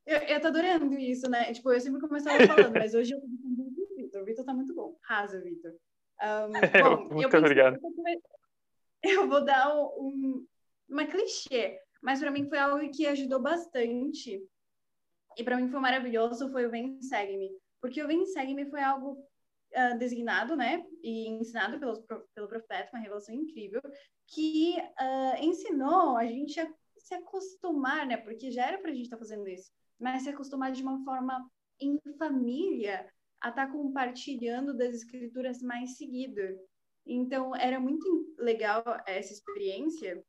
[0.05, 1.53] Eu, eu tô adorando isso, né?
[1.53, 4.23] Tipo, eu sempre começava falando, mas hoje eu tô com o Vitor.
[4.23, 4.99] O Vitor tá muito bom.
[5.03, 5.73] Rasa, Vitor.
[6.21, 6.53] Um,
[7.09, 7.79] bom, muito obrigado.
[9.03, 10.45] Eu vou dar um,
[10.89, 14.45] uma clichê, mas para mim foi algo que ajudou bastante.
[15.37, 17.51] E para mim foi maravilhoso, foi o Vem Segue-me.
[17.81, 19.25] Porque o Vem Segue-me foi algo
[19.77, 22.03] uh, designado, né, e ensinado pelo,
[22.35, 23.81] pelo profeta, uma revelação incrível,
[24.27, 29.05] que uh, ensinou a gente a se acostumar, né, porque já era para a gente
[29.05, 33.09] estar tá fazendo isso, mas se acostumar de uma forma em família
[33.41, 36.41] a estar tá compartilhando das escrituras mais seguido.
[37.05, 38.07] Então, era muito
[38.39, 40.25] legal essa experiência,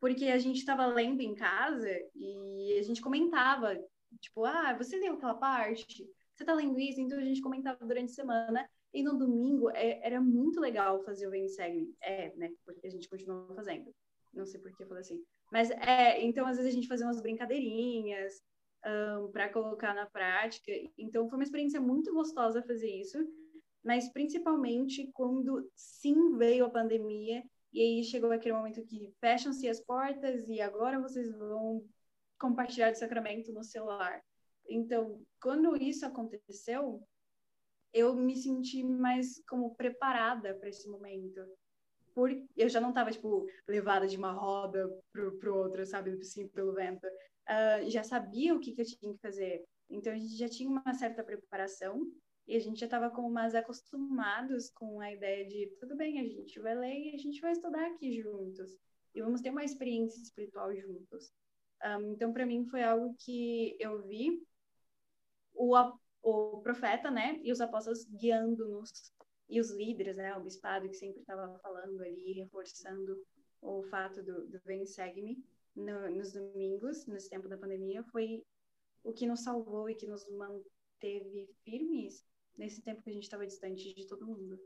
[0.00, 3.78] porque a gente estava lendo em casa e a gente comentava,
[4.18, 6.06] tipo, ah, você leu aquela parte?
[6.42, 7.00] Você tá lendo isso?
[7.00, 8.68] Então a gente comentava durante a semana.
[8.92, 11.94] E no domingo é, era muito legal fazer o Vem Segue.
[12.02, 12.50] É, né?
[12.64, 13.94] Porque a gente continua fazendo.
[14.34, 15.22] Não sei por que eu falei assim.
[15.50, 18.42] Mas é, então às vezes a gente fazia umas brincadeirinhas
[18.84, 20.72] um, para colocar na prática.
[20.98, 23.18] Então foi uma experiência muito gostosa fazer isso.
[23.84, 29.80] Mas principalmente quando sim veio a pandemia e aí chegou aquele momento que fecham-se as
[29.80, 31.84] portas e agora vocês vão
[32.38, 34.22] compartilhar o sacramento no celular.
[34.68, 37.02] Então, quando isso aconteceu,
[37.92, 41.40] eu me senti mais como preparada para esse momento.
[42.14, 46.48] Por, eu já não estava, tipo, levada de uma roda pro, pro outro, sabe, assim,
[46.48, 47.06] pelo vento.
[47.06, 49.64] Uh, já sabia o que, que eu tinha que fazer.
[49.90, 52.00] Então, a gente já tinha uma certa preparação
[52.46, 56.24] e a gente já estava como mais acostumados com a ideia de, tudo bem, a
[56.24, 58.76] gente vai ler e a gente vai estudar aqui juntos.
[59.14, 61.26] E vamos ter uma experiência espiritual juntos.
[61.82, 64.42] Um, ah, então, para mim, foi algo que eu vi
[65.54, 65.76] o,
[66.22, 69.12] o profeta, né, e os apóstolos guiando-nos,
[69.48, 73.16] e os líderes, né, o bispado que sempre estava falando ali, reforçando
[73.60, 78.42] o fato do, do Vem Segue-me no, nos domingos, nesse tempo da pandemia, foi
[79.04, 82.24] o que nos salvou e que nos manteve firmes
[82.56, 84.58] nesse tempo que a gente estava distante de todo mundo.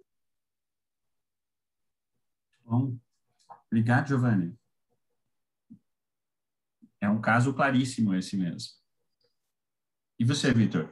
[2.64, 2.96] Bom,
[3.66, 4.59] obrigado, Giovanni.
[7.01, 8.86] É um caso claríssimo esse mesmo.
[10.18, 10.88] E você, Vitor?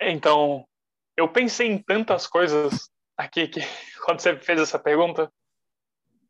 [0.00, 0.66] Então,
[1.16, 3.60] eu pensei em tantas coisas aqui que
[4.04, 5.30] quando você fez essa pergunta,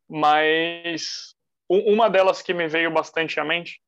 [0.09, 1.35] mas
[1.69, 3.81] uma delas que me veio bastante à mente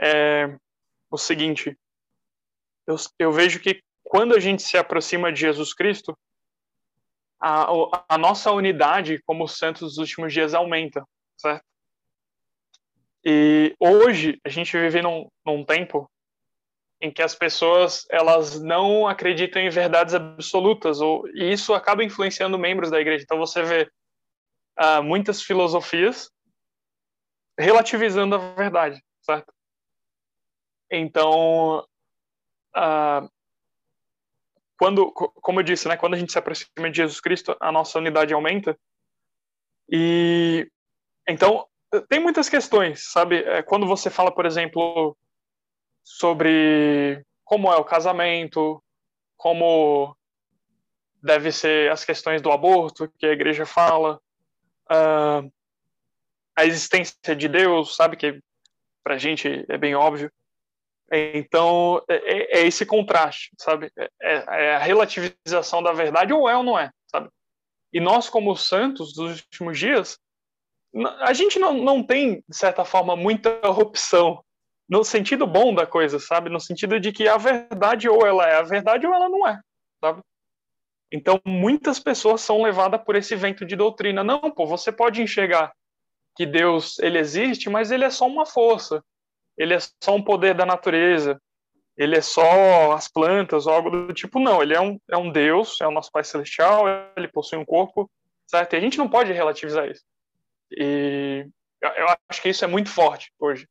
[0.00, 0.58] é
[1.10, 1.78] o seguinte:
[2.86, 6.18] eu, eu vejo que quando a gente se aproxima de Jesus Cristo,
[7.40, 7.68] a,
[8.08, 11.67] a nossa unidade como santos dos últimos dias aumenta, certo?
[13.24, 16.10] E hoje a gente vive num, num tempo
[17.00, 22.58] em que as pessoas elas não acreditam em verdades absolutas ou e isso acaba influenciando
[22.58, 23.24] membros da igreja.
[23.24, 23.90] Então você vê
[24.78, 26.30] uh, muitas filosofias
[27.58, 29.52] relativizando a verdade, certo?
[30.90, 31.84] Então,
[32.76, 33.28] uh,
[34.78, 37.98] quando, como eu disse, né, quando a gente se aproxima de Jesus Cristo, a nossa
[37.98, 38.78] unidade aumenta.
[39.90, 40.70] E
[41.28, 41.66] então
[42.08, 43.42] tem muitas questões, sabe?
[43.42, 45.16] É, quando você fala, por exemplo,
[46.02, 48.82] sobre como é o casamento,
[49.36, 50.16] como
[51.22, 54.20] deve ser as questões do aborto que a igreja fala,
[54.90, 55.50] uh,
[56.56, 58.40] a existência de Deus, sabe que
[59.02, 60.30] para a gente é bem óbvio.
[61.10, 63.90] Então é, é, é esse contraste, sabe?
[63.96, 67.30] É, é, a relativização da verdade ou é ou não é, sabe?
[67.92, 70.18] E nós como santos dos últimos dias
[71.20, 74.42] a gente não, não tem, de certa forma, muita opção
[74.88, 76.48] no sentido bom da coisa, sabe?
[76.48, 79.60] No sentido de que a verdade ou ela é a verdade ou ela não é,
[80.00, 80.22] sabe?
[81.12, 84.22] Então, muitas pessoas são levadas por esse vento de doutrina.
[84.22, 85.72] Não, pô, você pode enxergar
[86.36, 89.02] que Deus, ele existe, mas ele é só uma força.
[89.56, 91.40] Ele é só um poder da natureza.
[91.96, 94.38] Ele é só as plantas ou algo do tipo.
[94.38, 96.84] Não, ele é um, é um Deus, é o nosso Pai Celestial,
[97.16, 98.08] ele possui um corpo,
[98.46, 98.74] certo?
[98.74, 100.04] E a gente não pode relativizar isso.
[100.70, 101.48] E
[101.80, 103.68] eu acho que isso é muito forte hoje.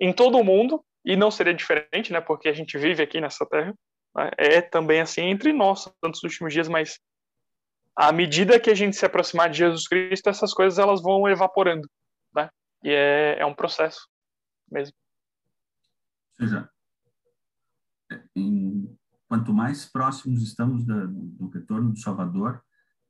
[0.00, 3.46] Em todo o mundo, e não seria diferente, né, porque a gente vive aqui nessa
[3.46, 3.74] terra,
[4.14, 4.30] Né?
[4.36, 7.00] É também assim entre nós, tantos últimos dias, mas
[7.96, 11.88] à medida que a gente se aproximar de Jesus Cristo, essas coisas elas vão evaporando,
[12.34, 12.50] né?
[12.82, 14.08] E é, é um processo
[14.70, 14.94] mesmo.
[16.32, 16.68] Seja,
[18.34, 18.96] em,
[19.28, 22.62] quanto mais próximos estamos da, do retorno do Salvador,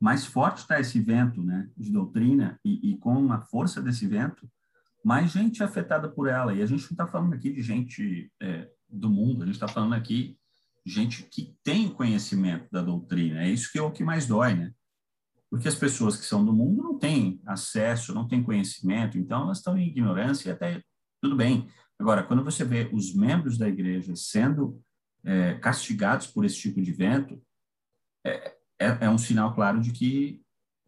[0.02, 4.50] mais forte está esse vento né, de doutrina e, e, com a força desse vento,
[5.04, 6.52] mais gente é afetada por ela.
[6.52, 9.68] E a gente não está falando aqui de gente é, do mundo, a gente está
[9.68, 10.36] falando aqui
[10.84, 13.44] de gente que tem conhecimento da doutrina.
[13.44, 14.72] É isso que é o que mais dói, né?
[15.48, 19.58] Porque as pessoas que são do mundo não têm acesso, não têm conhecimento, então elas
[19.58, 20.82] estão em ignorância e até
[21.20, 21.68] tudo bem.
[21.96, 24.82] Agora, quando você vê os membros da igreja sendo
[25.24, 27.40] é, castigados por esse tipo de vento,
[28.26, 30.42] é, é, é um sinal claro de que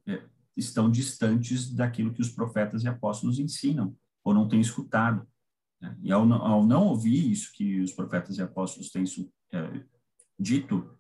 [0.07, 0.23] é,
[0.57, 5.27] estão distantes daquilo que os profetas e apóstolos ensinam, ou não têm escutado.
[5.81, 5.97] Né?
[6.03, 9.05] E ao, ao, não ouvir isso que os profetas e apóstolos têm
[9.53, 9.85] é,
[10.39, 10.91] dito,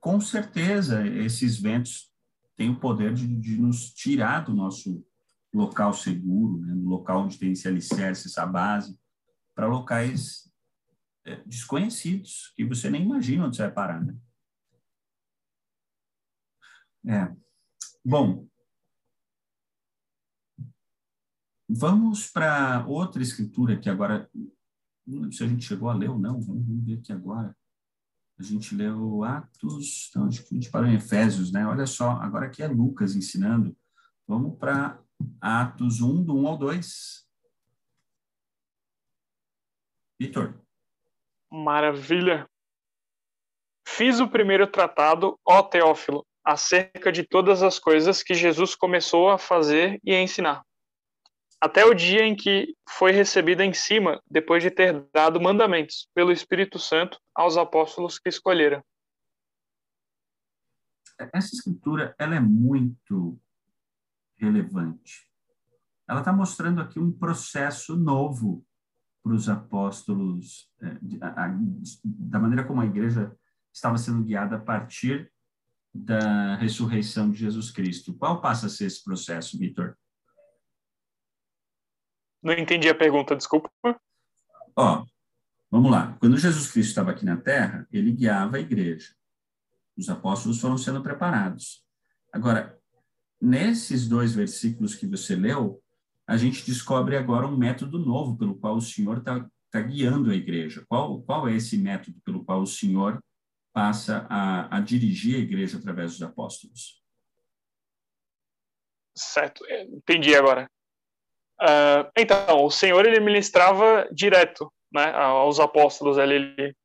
[0.00, 2.10] com certeza esses ventos
[2.56, 5.04] têm o poder de, de nos tirar do nosso
[5.52, 6.74] local seguro, né?
[6.74, 8.98] do local onde tem esse alicerce, essa base,
[9.54, 10.50] para locais
[11.24, 14.14] é, desconhecidos, que você nem imagina onde você vai parar, né?
[17.06, 17.32] É.
[18.04, 18.48] Bom,
[21.68, 24.28] vamos para outra escritura que agora,
[25.06, 27.56] não lembro se a gente chegou a ler ou não, vamos ver aqui agora.
[28.38, 31.66] A gente leu Atos, então acho que a gente parou em Efésios, né?
[31.66, 33.76] Olha só, agora aqui é Lucas ensinando.
[34.26, 35.00] Vamos para
[35.40, 37.26] Atos 1, do 1 ao 2.
[40.20, 40.60] Vitor.
[41.50, 42.50] Maravilha.
[43.86, 49.36] Fiz o primeiro tratado, ó Teófilo, acerca de todas as coisas que Jesus começou a
[49.36, 50.62] fazer e a ensinar,
[51.60, 56.30] até o dia em que foi recebida em cima, depois de ter dado mandamentos pelo
[56.30, 58.80] Espírito Santo aos apóstolos que escolheram.
[61.32, 63.40] Essa escritura ela é muito
[64.36, 65.26] relevante.
[66.08, 68.64] Ela está mostrando aqui um processo novo
[69.20, 70.96] para os apóstolos, é,
[72.04, 73.36] da maneira como a igreja
[73.72, 75.32] estava sendo guiada a partir
[76.04, 78.14] da ressurreição de Jesus Cristo.
[78.14, 79.96] Qual passa a ser esse processo, Vitor?
[82.42, 83.70] Não entendi a pergunta, desculpa.
[84.76, 85.04] Ó,
[85.70, 86.16] vamos lá.
[86.20, 89.14] Quando Jesus Cristo estava aqui na Terra, ele guiava a igreja.
[89.96, 91.82] Os apóstolos foram sendo preparados.
[92.32, 92.78] Agora,
[93.40, 95.82] nesses dois versículos que você leu,
[96.26, 100.34] a gente descobre agora um método novo pelo qual o Senhor está tá guiando a
[100.34, 100.84] igreja.
[100.88, 103.22] Qual, qual é esse método pelo qual o Senhor
[103.76, 106.98] passa a, a dirigir a igreja através dos apóstolos.
[109.14, 110.66] Certo, é, entendi agora.
[111.60, 116.76] Uh, então, o Senhor ele ministrava direto né, aos apóstolos, ele, ele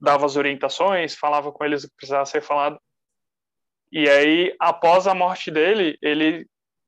[0.00, 2.78] dava as orientações, falava com eles o que precisava ser falado.
[3.90, 6.46] E aí, após a morte dele, ele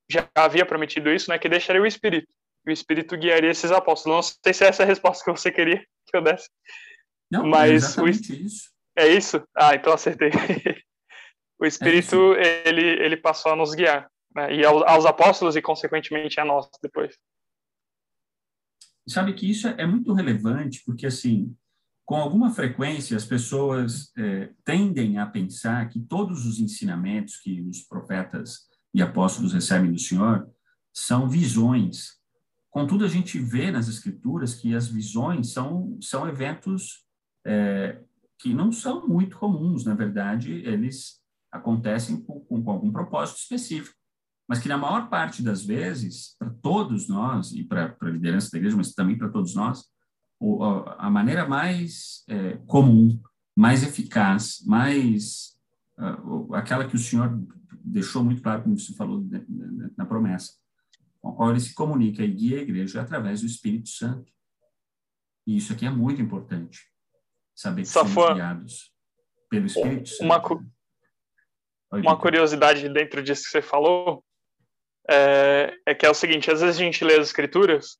[0.08, 2.32] já havia prometido isso, né, que deixaria o Espírito.
[2.64, 4.14] O Espírito guiaria esses apóstolos.
[4.14, 6.48] Não sei se é essa a resposta que você queria que eu desse.
[7.28, 8.73] Não, mas é exatamente o, isso.
[8.96, 9.42] É isso?
[9.56, 10.30] Ah, então acertei.
[11.58, 14.08] o Espírito, é ele, ele passou a nos guiar.
[14.34, 14.56] Né?
[14.56, 17.16] E aos, aos, apóstolos e, consequentemente, a nós depois.
[19.08, 21.54] Sabe que isso é muito relevante, porque, assim,
[22.04, 27.82] com alguma frequência, as pessoas é, tendem a pensar que todos os ensinamentos que os
[27.82, 30.48] profetas e apóstolos recebem do Senhor
[30.92, 32.18] são visões.
[32.70, 37.04] Contudo, a gente vê nas Escrituras que as visões são, são eventos
[37.46, 38.00] é,
[38.38, 41.20] que não são muito comuns, na verdade, eles
[41.50, 43.96] acontecem com, com algum propósito específico,
[44.48, 48.58] mas que na maior parte das vezes, para todos nós, e para a liderança da
[48.58, 49.84] igreja, mas também para todos nós,
[50.38, 53.18] o, a maneira mais é, comum,
[53.56, 55.56] mais eficaz, mais
[55.98, 57.40] uh, aquela que o Senhor
[57.82, 59.24] deixou muito claro, como você falou
[59.96, 60.52] na promessa,
[61.20, 64.30] com a qual ele se comunica e guia a igreja através do Espírito Santo.
[65.46, 66.93] E isso aqui é muito importante
[67.54, 68.92] saber que Só somos guiados
[69.48, 70.24] pelo Espírito Santo.
[70.24, 70.64] Uma, cu...
[71.92, 74.24] uma curiosidade dentro disso que você falou
[75.08, 77.98] é, é que é o seguinte, às vezes a gente lê as escrituras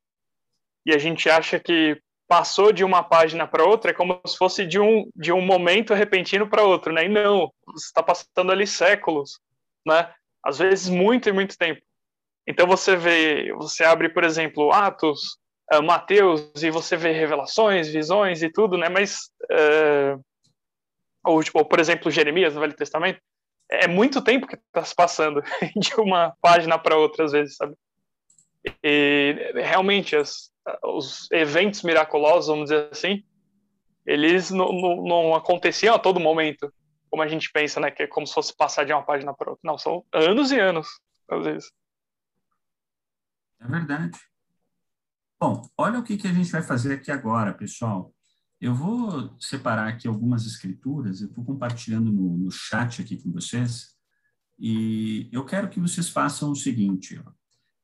[0.86, 4.66] e a gente acha que passou de uma página para outra é como se fosse
[4.66, 7.04] de um, de um momento repentino para outro, né?
[7.04, 9.40] E não, você está passando ali séculos,
[9.86, 10.12] né?
[10.42, 11.82] Às vezes muito e muito tempo.
[12.46, 15.38] Então você vê, você abre, por exemplo, Atos,
[15.72, 18.88] uh, Mateus e você vê revelações, visões e tudo, né?
[18.88, 20.22] Mas uh,
[21.24, 23.20] ou, tipo, ou, por exemplo, Jeremias no Velho Testamento,
[23.70, 25.42] é muito tempo que está se passando
[25.76, 27.74] de uma página para outra às vezes, sabe?
[28.82, 30.50] E realmente as,
[30.82, 33.22] os eventos miraculosos, vamos dizer assim,
[34.06, 36.72] eles não, não, não aconteciam a todo momento,
[37.10, 37.90] como a gente pensa, né?
[37.90, 39.60] Que é como se fosse passar de uma página para outra.
[39.64, 40.86] Não, são anos e anos,
[41.28, 41.72] às vezes.
[43.60, 44.18] É verdade.
[45.46, 48.14] Bom, olha o que, que a gente vai fazer aqui agora, pessoal.
[48.58, 53.94] Eu vou separar aqui algumas escrituras, eu estou compartilhando no, no chat aqui com vocês,
[54.58, 57.30] e eu quero que vocês façam o seguinte, ó.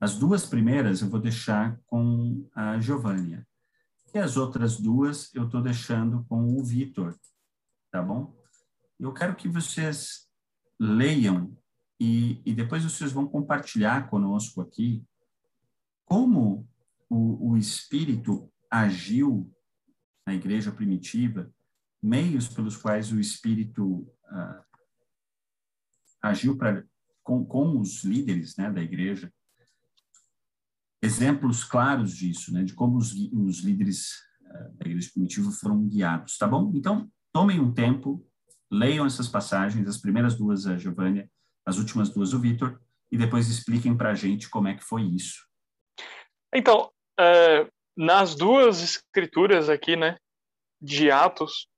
[0.00, 3.46] As duas primeiras eu vou deixar com a Giovânia.
[4.14, 7.14] E as outras duas eu estou deixando com o Vitor,
[7.90, 8.34] tá bom?
[8.98, 10.30] Eu quero que vocês
[10.78, 11.54] leiam
[12.00, 15.04] e, e depois vocês vão compartilhar conosco aqui
[16.06, 16.69] como
[17.10, 19.52] o, o Espírito agiu
[20.24, 21.52] na igreja primitiva,
[22.00, 24.64] meios pelos quais o Espírito ah,
[26.22, 26.84] agiu pra,
[27.22, 29.32] com, com os líderes né, da igreja,
[31.02, 36.36] exemplos claros disso, né, de como os, os líderes uh, da igreja primitiva foram guiados,
[36.36, 36.70] tá bom?
[36.74, 38.24] Então, tomem um tempo,
[38.70, 41.30] leiam essas passagens, as primeiras duas a Giovânia,
[41.64, 42.80] as últimas duas o Vitor,
[43.10, 45.48] e depois expliquem para a gente como é que foi isso.
[46.54, 46.90] Então,
[47.20, 50.16] é, nas duas escrituras aqui, né,
[50.80, 51.68] de Atos,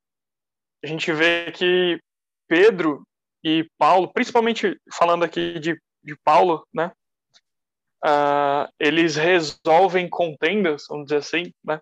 [0.85, 2.01] a gente vê que
[2.49, 3.03] Pedro
[3.45, 6.93] e Paulo, principalmente falando aqui de, de Paulo, né,
[8.05, 11.81] uh, eles resolvem contendas, vamos dizer assim, né,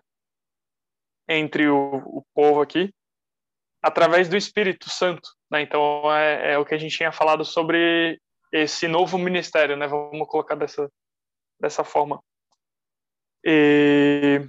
[1.29, 2.91] entre o, o povo aqui,
[3.81, 5.29] através do Espírito Santo.
[5.49, 5.61] Né?
[5.61, 8.19] Então, é, é, o que a gente tinha falado sobre
[8.51, 9.87] esse novo ministério, né?
[9.87, 10.89] vamos colocar dessa,
[11.59, 12.21] dessa forma.
[13.43, 14.41] E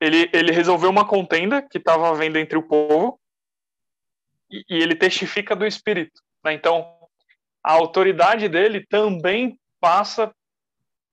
[0.00, 3.20] ele, ele resolveu uma contenda que estava havendo entre o povo
[4.50, 6.20] e, e ele testifica do Espírito.
[6.44, 6.54] Né?
[6.54, 6.96] Então,
[7.62, 10.34] a autoridade dele também passa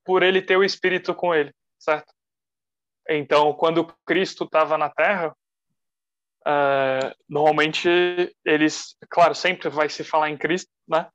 [0.06, 2.14] por ele ter o Espírito com ele, certo?
[3.10, 5.36] Então, quando Cristo estava na Terra,
[6.48, 7.90] uh, normalmente
[8.46, 11.10] eles, claro, sempre vai se falar em Cristo, né?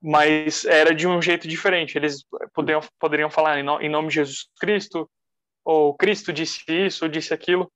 [0.00, 1.96] Mas era de um jeito diferente.
[1.96, 2.24] Eles
[2.54, 5.10] poderiam, poderiam falar em, no, em nome de Jesus Cristo,
[5.64, 7.70] ou Cristo disse isso, ou disse aquilo.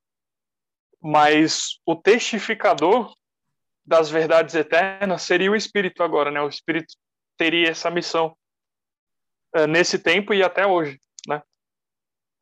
[1.00, 3.12] Mas o testificador
[3.84, 6.40] das verdades eternas seria o Espírito agora, né?
[6.40, 6.94] O Espírito
[7.36, 8.36] teria essa missão
[9.56, 11.42] uh, nesse tempo e até hoje, né?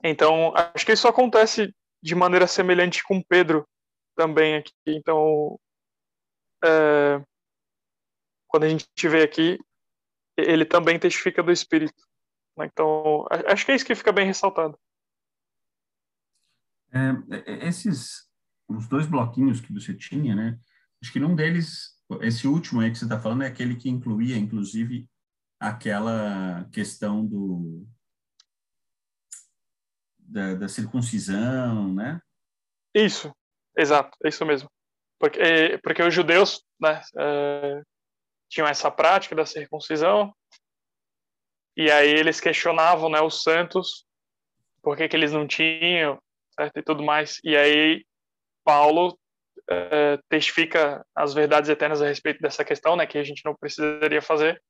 [0.05, 3.67] Então, acho que isso acontece de maneira semelhante com Pedro
[4.15, 4.73] também aqui.
[4.87, 5.59] Então,
[6.65, 7.27] uh,
[8.47, 9.59] quando a gente vê aqui,
[10.41, 12.03] ele também testifica do Espírito.
[12.57, 12.67] Né?
[12.67, 14.79] Então, acho que é isso que fica bem ressaltado.
[16.93, 18.29] É, esses,
[18.69, 20.59] os dois bloquinhos que você tinha, né?
[21.03, 24.37] Acho que num deles, esse último aí que você está falando é aquele que incluía,
[24.37, 25.09] inclusive,
[25.59, 27.87] aquela questão do
[30.19, 32.21] da, da circuncisão, né?
[32.95, 33.35] Isso,
[33.77, 34.71] exato, é isso mesmo.
[35.19, 37.83] Porque, é, porque os judeus né, é,
[38.51, 40.35] tinham essa prática da circuncisão,
[41.77, 44.05] e aí eles questionavam né, os santos
[44.83, 46.21] por que, que eles não tinham,
[46.55, 46.79] certo?
[46.79, 47.39] E tudo mais.
[47.45, 48.05] E aí
[48.65, 49.19] Paulo
[49.69, 54.23] é, testifica as verdades eternas a respeito dessa questão, né, que a gente não precisaria
[54.23, 54.61] fazer,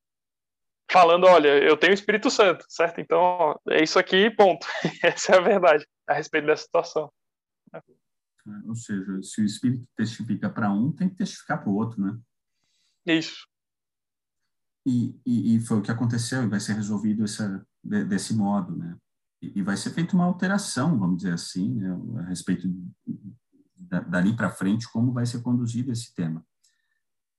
[0.90, 3.00] falando, olha, eu tenho o Espírito Santo, certo?
[3.00, 4.66] Então, ó, é isso aqui, ponto.
[5.02, 7.12] Essa é a verdade a respeito dessa situação.
[7.72, 7.80] É,
[8.66, 12.18] ou seja, se o Espírito testifica para um, tem que testificar para o outro, né?
[13.06, 13.49] Isso.
[14.90, 18.76] E, e, e, foi o que aconteceu e vai ser resolvido essa, de, desse modo,
[18.76, 18.96] né?
[19.40, 22.68] E, e, vai ser feita uma alteração, vamos dizer assim, né, a respeito
[23.78, 26.44] da, dali para frente como vai ser conduzido esse tema.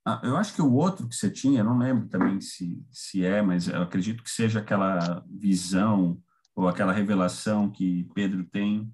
[0.02, 3.22] Ah, eu acho que o outro que você tinha, eu não lembro também se, se
[3.22, 6.20] é, mas eu acredito que seja aquela visão
[6.56, 8.90] ou aquela revelação que Pedro tem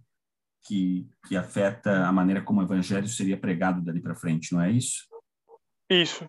[0.66, 4.70] que, que afeta a maneira como o evangelho seria pregado dali para frente, não é
[4.70, 5.06] isso?
[5.88, 6.28] Isso.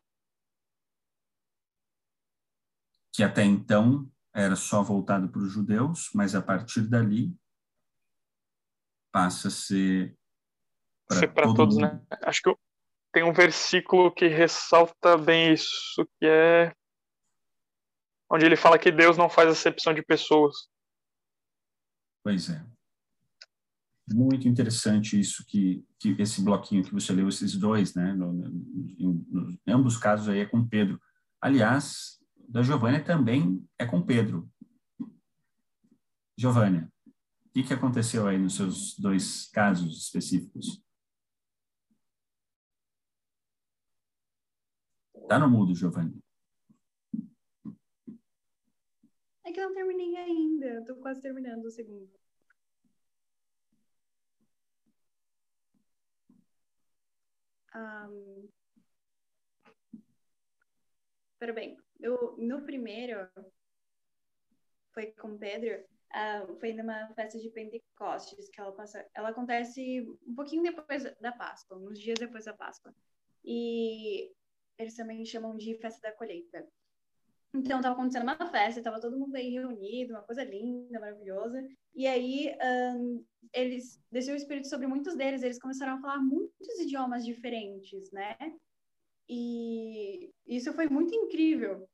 [3.19, 7.37] Que até então era só voltado para os judeus, mas a partir dali
[9.11, 10.17] passa a ser
[11.33, 11.81] para todos, mundo.
[11.81, 12.01] né?
[12.23, 12.55] Acho que
[13.11, 16.73] tem um versículo que ressalta bem isso, que é
[18.31, 20.55] onde ele fala que Deus não faz acepção de pessoas.
[22.23, 22.65] Pois é.
[24.13, 28.13] Muito interessante isso que, que esse bloquinho que você leu, esses dois, né?
[28.13, 28.47] No, no,
[28.97, 30.97] em, em ambos os casos aí é com Pedro.
[31.41, 32.18] Aliás,
[32.49, 34.49] da Giovânia também é com Pedro.
[36.35, 36.91] Giovânia,
[37.45, 40.81] o que, que aconteceu aí nos seus dois casos específicos?
[45.27, 46.19] Tá no mudo, Giovanni.
[49.45, 50.83] É que eu não terminei ainda.
[50.85, 52.09] Tô quase terminando o segundo.
[57.75, 58.49] Um...
[61.53, 63.27] Bem, eu, no primeiro,
[64.93, 65.83] foi com Pedro,
[66.13, 69.05] uh, foi numa festa de Pentecostes que ela passa.
[69.13, 72.93] Ela acontece um pouquinho depois da Páscoa, uns dias depois da Páscoa.
[73.43, 74.31] E
[74.77, 76.67] eles também chamam de festa da colheita.
[77.53, 81.67] Então, estava acontecendo uma festa, estava todo mundo aí reunido, uma coisa linda, maravilhosa.
[81.95, 82.55] E aí,
[82.95, 88.11] um, eles desceu o espírito sobre muitos deles, eles começaram a falar muitos idiomas diferentes,
[88.11, 88.37] né?
[89.29, 91.87] E isso foi muito incrível,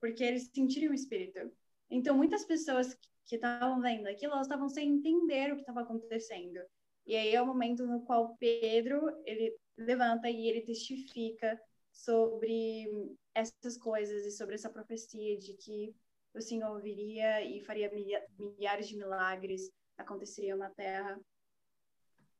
[0.00, 1.52] porque eles sentiram o espírito.
[1.90, 2.96] Então, muitas pessoas
[3.26, 6.58] que estavam vendo aquilo, elas estavam sem entender o que estava acontecendo.
[7.06, 11.60] E aí é o momento no qual Pedro, ele levanta e ele testifica
[11.92, 12.86] sobre
[13.34, 15.94] essas coisas e sobre essa profecia de que
[16.34, 17.90] o Senhor viria e faria
[18.38, 21.20] milhares de milagres aconteceriam na Terra.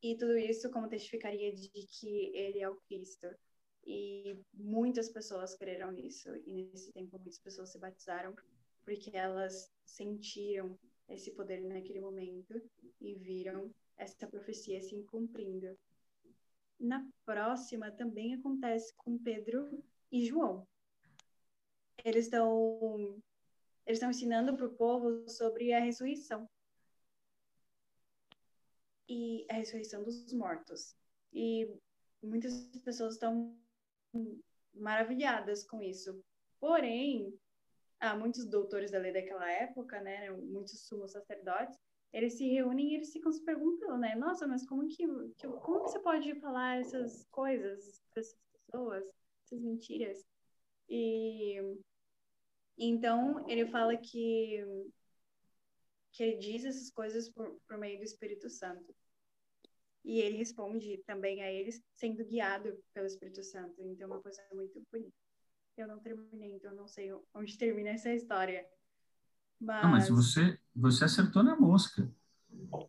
[0.03, 3.27] E tudo isso como testificaria de que ele é o Cristo.
[3.91, 6.29] E muitas pessoas creram nisso.
[6.45, 8.37] E nesse tempo muitas pessoas se batizaram
[8.85, 10.79] porque elas sentiram
[11.09, 12.61] esse poder naquele momento
[13.01, 15.75] e viram essa profecia se cumprindo.
[16.79, 19.83] Na próxima também acontece com Pedro
[20.13, 20.69] e João.
[22.05, 23.19] Eles estão
[23.87, 26.47] eles estão ensinando para o povo sobre a ressurreição
[29.09, 30.95] e a ressurreição dos mortos.
[31.33, 31.75] E
[32.23, 33.59] muitas pessoas estão
[34.75, 36.23] maravilhadas com isso.
[36.61, 37.33] Porém,
[38.01, 41.79] há muitos doutores da lei daquela época, né, muitos sumos sacerdotes,
[42.13, 45.07] eles se reúnem e eles ficam se perguntando, né, nossa, mas como que,
[45.37, 49.05] que como você pode falar essas coisas para essas pessoas,
[49.45, 50.25] essas mentiras?
[50.89, 51.61] E
[52.79, 54.65] então ele fala que
[56.13, 58.93] que ele diz essas coisas por, por meio do Espírito Santo.
[60.09, 63.75] E ele responde também a eles sendo guiado pelo Espírito Santo.
[63.79, 65.13] Então, é uma coisa muito bonita.
[65.77, 68.65] Eu não terminei, então não sei onde termina essa história.
[69.61, 72.11] Mas, não, mas você, você acertou na mosca.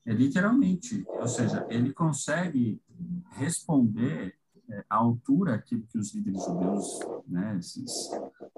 [0.06, 1.04] É literalmente.
[1.08, 2.82] Ou seja, ele consegue
[3.32, 4.40] responder
[4.70, 8.10] é, à altura aquilo que os líderes judeus, né, esses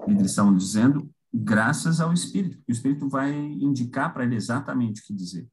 [0.06, 2.62] líderes estavam dizendo, graças ao Espírito.
[2.68, 5.50] O Espírito vai indicar para ele exatamente o que dizer.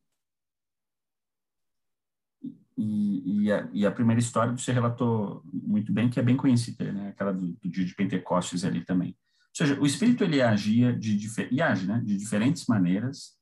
[2.81, 6.89] E, e, a, e, a, primeira história você relatou muito bem, que é bem conhecida,
[6.93, 7.09] né?
[7.09, 9.09] aquela do, do, dia de Pentecostes ali também.
[9.09, 11.19] Ou seja, o Espírito ele agia de,
[11.51, 11.99] e age, né?
[11.99, 13.37] de diferentes maneiras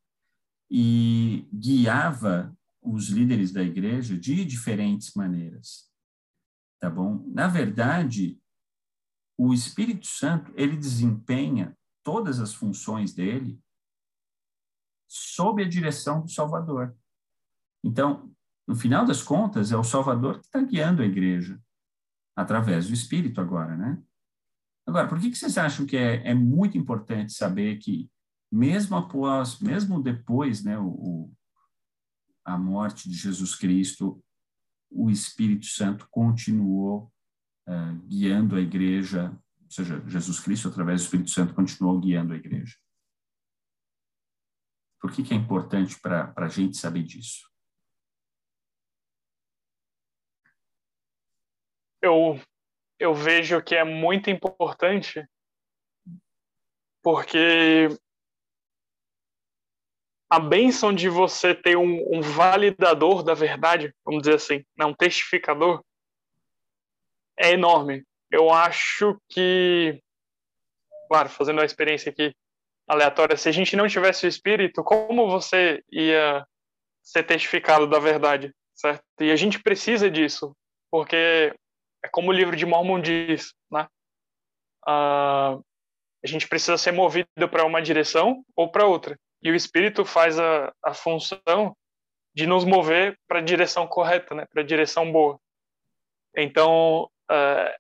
[0.72, 5.88] e guiava os líderes da igreja de diferentes maneiras.
[6.80, 7.24] Tá bom?
[7.28, 8.40] Na verdade,
[9.38, 13.62] o Espírito Santo, ele desempenha todas as funções dele
[15.08, 16.98] sob a direção do Salvador.
[17.84, 18.36] Então,
[18.68, 21.60] no final das contas, é o Salvador que está guiando a igreja,
[22.36, 24.04] através do Espírito agora, né?
[24.86, 28.10] Agora, por que, que vocês acham que é, é muito importante saber que,
[28.52, 31.32] mesmo após, mesmo depois, né, o,
[32.46, 34.24] a morte de Jesus Cristo,
[34.90, 37.12] o Espírito Santo continuou
[37.68, 42.38] uh, guiando a igreja, ou seja, Jesus Cristo, através do Espírito Santo, continuou guiando a
[42.38, 42.76] igreja.
[45.02, 47.50] Por que, que é importante para a gente saber disso?
[52.02, 52.40] Eu,
[53.00, 55.26] eu vejo que é muito importante
[57.04, 57.88] porque
[60.30, 64.94] a bênção de você ter um, um, validador da verdade, vamos dizer assim, né, um
[64.94, 65.82] testificador,
[67.38, 68.04] é enorme.
[68.30, 70.02] Eu acho que,
[71.08, 72.36] claro, fazendo uma experiência aqui
[72.86, 76.46] aleatória, se a gente não tivesse o Espírito, como você ia
[77.02, 79.04] ser testificado da verdade, certo?
[79.22, 80.54] E a gente precisa disso,
[80.92, 81.54] porque
[82.08, 83.86] é como o livro de Mormon diz, né?
[84.88, 85.62] Uh,
[86.24, 89.20] a gente precisa ser movido para uma direção ou para outra.
[89.44, 91.76] E o Espírito faz a, a função
[92.34, 94.46] de nos mover para a direção correta, né?
[94.52, 95.38] Para a direção boa.
[96.36, 97.74] Então, uh,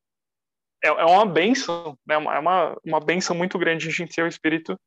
[0.83, 2.15] é, é uma benção, né?
[2.15, 4.77] É uma, uma benção muito grande a gente ter o Espírito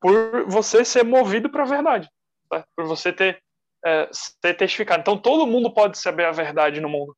[0.00, 2.08] por você ser movido para a verdade,
[2.50, 2.64] tá?
[2.76, 3.42] por você ter
[3.84, 5.02] é, ser testificado.
[5.02, 7.14] Então, todo mundo pode saber a verdade no mundo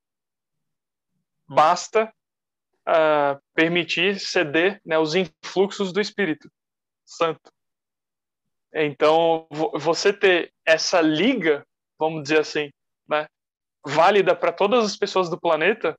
[1.49, 2.13] basta
[2.89, 6.51] uh, permitir ceder né, os influxos do Espírito
[7.05, 7.51] Santo.
[8.75, 11.65] Então, você ter essa liga,
[11.99, 12.71] vamos dizer assim,
[13.09, 13.27] né,
[13.85, 15.97] válida para todas as pessoas do planeta,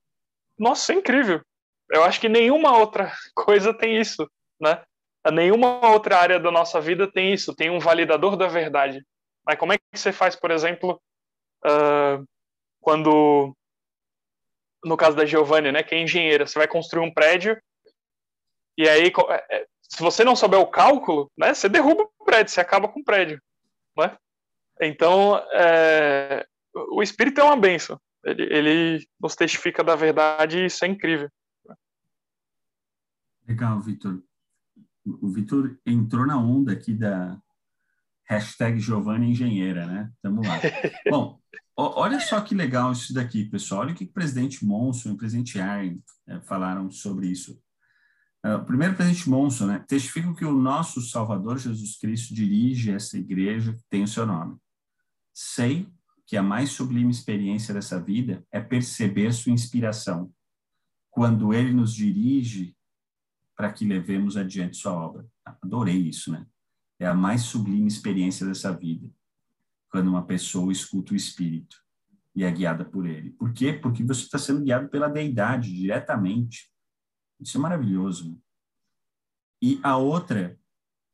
[0.57, 1.41] nossa, é incrível.
[1.89, 4.29] Eu acho que nenhuma outra coisa tem isso,
[4.59, 4.83] né?
[5.31, 9.03] Nenhuma outra área da nossa vida tem isso, tem um validador da verdade.
[9.45, 11.01] Mas como é que você faz, por exemplo,
[11.65, 12.23] uh,
[12.81, 13.53] quando
[14.87, 17.59] no caso da Giovanni, né, que é engenheira, você vai construir um prédio
[18.77, 22.53] e aí é, é, se você não souber o cálculo, né, você derruba o prédio,
[22.53, 23.41] você acaba com o prédio,
[23.97, 24.15] né?
[24.79, 26.45] Então, é,
[26.91, 27.99] o Espírito é uma benção.
[28.23, 31.29] Ele, ele nos testifica da verdade e isso é incrível.
[33.47, 34.21] Legal, Vitor.
[35.05, 37.41] O Vitor entrou na onda aqui da
[38.25, 40.11] hashtag Giovanni Engenheira, né?
[40.21, 40.59] Tamo lá.
[41.09, 41.39] Bom,
[41.77, 43.81] olha só que legal isso daqui, pessoal.
[43.81, 47.61] Olha o que o presidente Monson e o presidente Aaron é, falaram sobre isso.
[48.65, 53.73] Primeiro, o presidente Monson, né, testifica que o nosso Salvador Jesus Cristo dirige essa igreja
[53.73, 54.57] que tem o seu nome.
[55.33, 55.87] Sei
[56.25, 60.31] que a mais sublime experiência dessa vida é perceber sua inspiração,
[61.11, 62.75] quando ele nos dirige
[63.55, 65.27] para que levemos adiante sua obra.
[65.43, 66.45] Adorei isso, né?
[66.99, 69.09] É a mais sublime experiência dessa vida,
[69.97, 71.83] quando uma pessoa escuta o Espírito
[72.35, 73.31] e é guiada por ele.
[73.31, 73.73] Por quê?
[73.73, 76.71] Porque você está sendo guiado pela deidade diretamente.
[77.39, 78.29] Isso é maravilhoso.
[78.29, 78.37] Né?
[79.59, 80.55] E a outra,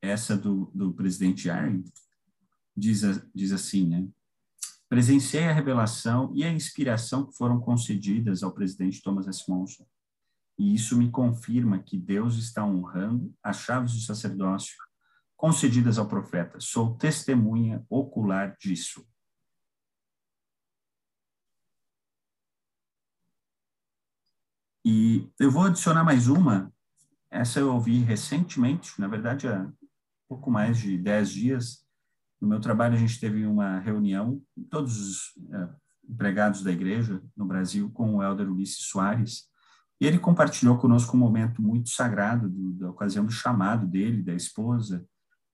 [0.02, 1.82] essa do, do presidente Aaron,
[2.76, 3.04] diz,
[3.34, 4.06] diz assim, né?
[4.90, 9.50] Presenciei a revelação e a inspiração que foram concedidas ao presidente Thomas S.
[9.50, 9.88] Monson.
[10.60, 14.76] E isso me confirma que Deus está honrando as chaves do sacerdócio
[15.44, 16.58] concedidas ao profeta.
[16.62, 19.06] Sou testemunha ocular disso.
[24.86, 26.74] E eu vou adicionar mais uma.
[27.30, 29.70] Essa eu ouvi recentemente, na verdade, há
[30.30, 31.86] pouco mais de dez dias,
[32.40, 35.70] no meu trabalho, a gente teve uma reunião, todos os é,
[36.10, 39.50] empregados da igreja no Brasil, com o elder Ulisses Soares,
[40.00, 44.34] e ele compartilhou conosco um momento muito sagrado do, da ocasião do chamado dele, da
[44.34, 45.06] esposa,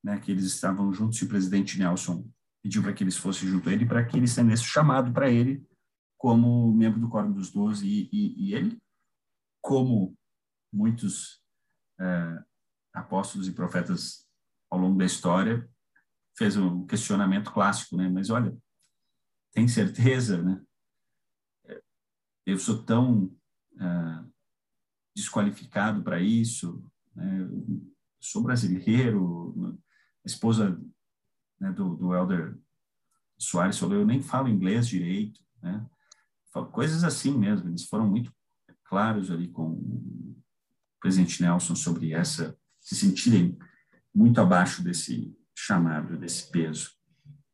[0.04, 2.28] né, que eles estavam juntos e o presidente Nelson
[2.62, 5.30] pediu para que eles fossem junto a ele, para que ele estendesse o chamado para
[5.30, 5.66] ele
[6.18, 8.78] como membro do Quórum dos Doze, e, e, e, ele,
[9.62, 10.18] como
[10.72, 11.42] muitos
[11.98, 12.44] é,
[12.94, 14.28] apóstolos e profetas
[14.70, 15.68] ao longo da história,
[16.38, 18.10] fez um questionamento clássico, né?
[18.10, 18.56] Mas olha,
[19.54, 20.62] tem certeza, né?
[22.46, 23.26] Eu sou tão
[23.74, 24.34] uh,
[25.16, 26.84] desqualificado para isso,
[27.16, 27.48] né?
[28.20, 29.80] sou brasileiro,
[30.26, 30.80] esposa
[31.60, 32.58] né, do, do Elder
[33.38, 35.86] Soares falou, eu nem falo inglês direito, né?
[36.72, 38.34] Coisas assim mesmo, eles foram muito
[38.84, 40.42] claros ali com o
[41.00, 43.58] presidente Nelson sobre essa, se sentirem
[44.14, 46.92] muito abaixo desse chamado, desse peso.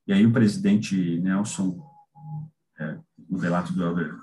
[0.07, 1.83] E aí o presidente Nelson,
[2.79, 2.99] é,
[3.29, 4.15] no relato do Elder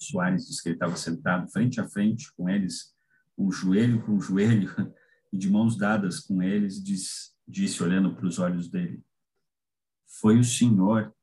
[0.00, 2.94] Soares, disse que ele estava sentado frente a frente com eles,
[3.36, 4.70] um joelho com um joelho,
[5.38, 9.02] de mãos dadas com eles, diz, disse, olhando para os olhos dele,
[10.20, 11.14] foi o Senhor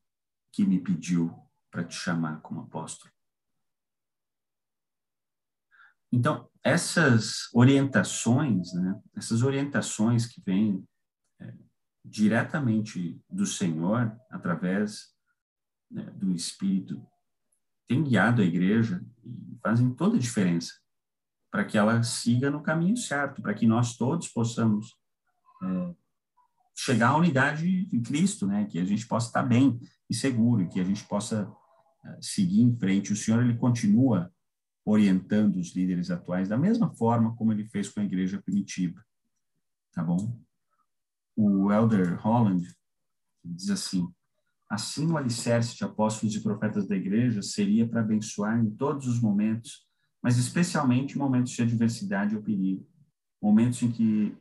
[0.51, 1.36] que me pediu
[1.70, 3.13] para te chamar como apóstolo.
[6.11, 10.88] Então, essas orientações, né, essas orientações que vêm
[12.03, 15.13] diretamente do Senhor, através
[15.91, 17.05] né, do Espírito,
[17.88, 20.84] tem guiado a igreja e fazem toda a diferença
[21.56, 24.93] para que ela siga no caminho certo, para que nós todos possamos
[25.64, 25.95] é,
[26.76, 28.66] chegar à unidade de Cristo, né?
[28.66, 29.80] Que a gente possa estar bem
[30.10, 31.49] e seguro, que a gente possa
[32.03, 33.14] é, seguir em frente.
[33.14, 34.30] O Senhor ele continua
[34.84, 39.01] orientando os líderes atuais da mesma forma como ele fez com a igreja primitiva,
[39.93, 40.38] tá bom?
[41.38, 42.68] o Elder Holland
[43.45, 44.14] diz assim:
[44.70, 49.22] assim o alicerce de apóstolos e profetas da igreja seria para abençoar em todos os
[49.22, 49.86] momentos,
[50.26, 52.84] mas especialmente momentos de adversidade ou perigo,
[53.39, 54.36] momentos em que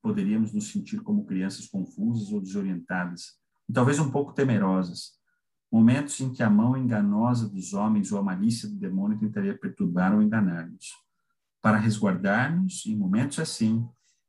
[0.00, 3.32] poderíamos nos sentir como crianças confusas ou desorientadas,
[3.68, 5.14] e talvez um pouco temerosas,
[5.72, 10.14] momentos em que a mão enganosa dos homens ou a malícia do demônio tentaria perturbar
[10.14, 10.92] ou enganar-nos.
[11.60, 13.88] Para resguardar-nos em momentos assim,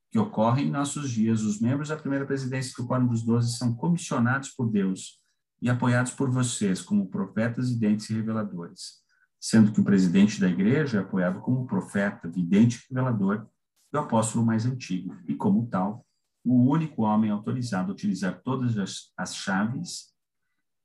[0.09, 3.75] que ocorrem em nossos dias, os membros da primeira presidência do Quórum dos Doze são
[3.75, 5.21] comissionados por Deus
[5.61, 9.04] e apoiados por vocês como profetas, videntes e reveladores,
[9.45, 13.45] sendo que o presidente da igreja é apoiado como profeta, vidente e revelador
[13.93, 16.03] e o apóstolo mais antigo, e como tal,
[16.43, 20.11] o único homem autorizado a utilizar todas as, as chaves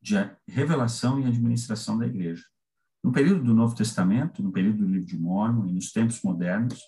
[0.02, 0.14] de
[0.46, 2.44] revelação e administração da igreja.
[3.02, 6.82] No período do Novo Testamento, no período do livro de Mormon e nos tempos modernos,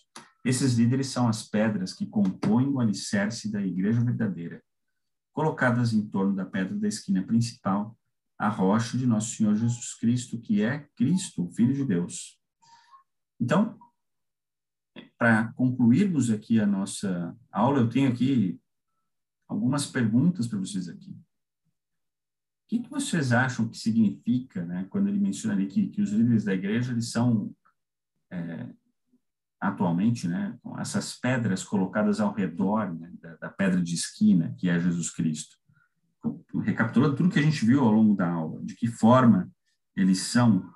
[0.44, 4.62] esses líderes são as pedras que compõem o alicerce da igreja verdadeira,
[5.32, 7.81] colocadas em torno da pedra da esquina principal,
[8.42, 12.40] a rocha de nosso Senhor Jesus Cristo, que é Cristo, o Filho de Deus.
[13.40, 13.78] Então,
[15.16, 18.60] para concluirmos aqui a nossa aula, eu tenho aqui
[19.48, 21.16] algumas perguntas para vocês aqui.
[22.68, 26.42] que, que vocês acham que significa, né, quando ele menciona ali que, que os líderes
[26.42, 27.54] da igreja eles são
[28.28, 28.68] é,
[29.60, 34.80] atualmente, né, essas pedras colocadas ao redor né, da, da, pedra de esquina que é
[34.80, 35.61] Jesus Cristo.
[36.62, 39.50] Recapitulando tudo que a gente viu ao longo da aula, de que forma
[39.96, 40.72] eles são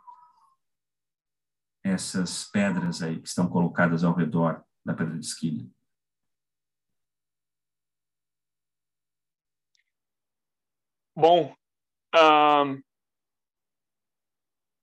[1.84, 5.68] essas pedras aí que estão colocadas ao redor da pedra de esquina.
[11.14, 11.54] Bom,
[12.14, 12.82] um,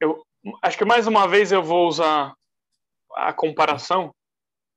[0.02, 0.26] eu
[0.64, 2.36] acho que mais uma vez eu vou usar
[3.16, 4.14] a comparação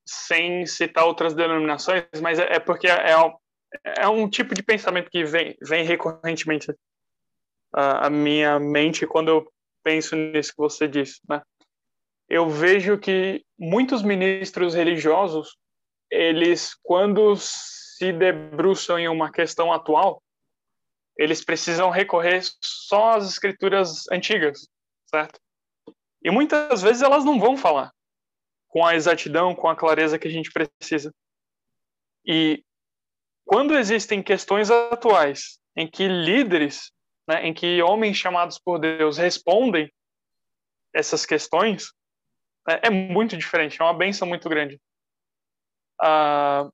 [0.06, 3.14] sem citar outras denominações, mas é, é porque é,
[3.84, 6.74] é um tipo de pensamento que vem, vem recorrentemente
[7.72, 9.52] à, minha mente quando eu
[9.82, 11.42] penso nisso que você disse, né?
[12.28, 15.56] Eu vejo que muitos ministros religiosos,
[16.10, 20.20] eles, quando se debruçam em uma questão atual,
[21.16, 24.68] eles precisam recorrer só às escrituras antigas,
[25.06, 25.40] certo?
[26.22, 27.92] E muitas vezes elas não vão falar
[28.68, 31.14] com a exatidão, com a clareza que a gente precisa.
[32.26, 32.62] E
[33.46, 36.90] quando existem questões atuais em que líderes,
[37.28, 39.90] né, em que homens chamados por Deus respondem
[40.92, 41.92] essas questões,
[42.66, 44.80] né, é muito diferente, é uma benção muito grande.
[46.02, 46.68] Ah,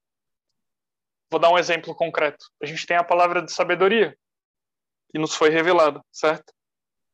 [1.30, 2.44] vou dar um exemplo concreto.
[2.62, 4.16] A gente tem a palavra de sabedoria,
[5.10, 6.54] que nos foi revelado, certo?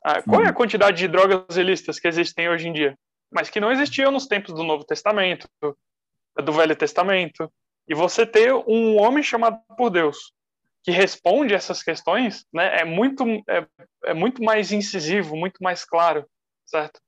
[0.05, 2.97] Ah, qual é a quantidade de drogas ilícitas que existem hoje em dia?
[3.29, 7.53] Mas que não existiam nos tempos do Novo Testamento, do Velho Testamento.
[7.89, 10.33] E você ter um homem chamado por Deus
[10.85, 13.67] que responde essas questões, né, é muito é,
[14.05, 16.29] é muito mais incisivo, muito mais claro,
[16.67, 17.01] certo?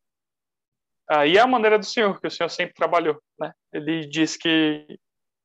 [1.09, 3.53] Ah, e é a maneira do Senhor que o Senhor sempre trabalhou, né?
[3.73, 4.87] Ele diz que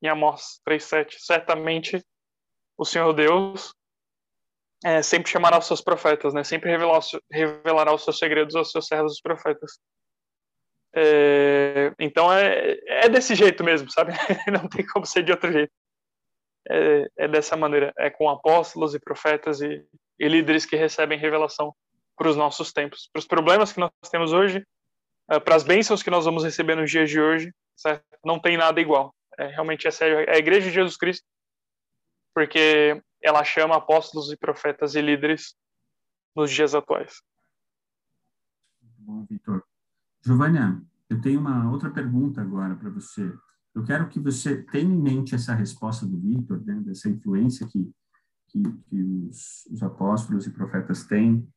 [0.01, 2.03] em Amós 3:7, certamente
[2.77, 3.73] o Senhor Deus
[4.83, 6.43] é, sempre chamará os seus profetas, né?
[6.43, 6.99] Sempre revelar,
[7.31, 9.79] revelará os seus segredos aos seus servos os profetas.
[10.97, 14.13] É, então é, é desse jeito mesmo, sabe?
[14.47, 15.71] Não tem como ser de outro jeito.
[16.69, 19.85] É, é dessa maneira, é com apóstolos e profetas e,
[20.17, 21.75] e líderes que recebem revelação
[22.15, 24.65] para os nossos tempos, para os problemas que nós temos hoje,
[25.29, 28.05] é, para as bênçãos que nós vamos receber nos dias de hoje, certo?
[28.23, 29.13] Não tem nada igual.
[29.37, 30.19] É, realmente é sério.
[30.19, 31.27] É a Igreja de Jesus Cristo,
[32.33, 35.55] porque ela chama apóstolos e profetas e líderes
[36.33, 37.21] nos dias atuais.
[38.81, 39.64] Bom, Vitor.
[40.25, 43.31] Giovânia, eu tenho uma outra pergunta agora para você.
[43.75, 47.91] Eu quero que você tenha em mente essa resposta do Vitor, né, dessa influência que,
[48.47, 51.47] que, que os, os, apóstolos e profetas têm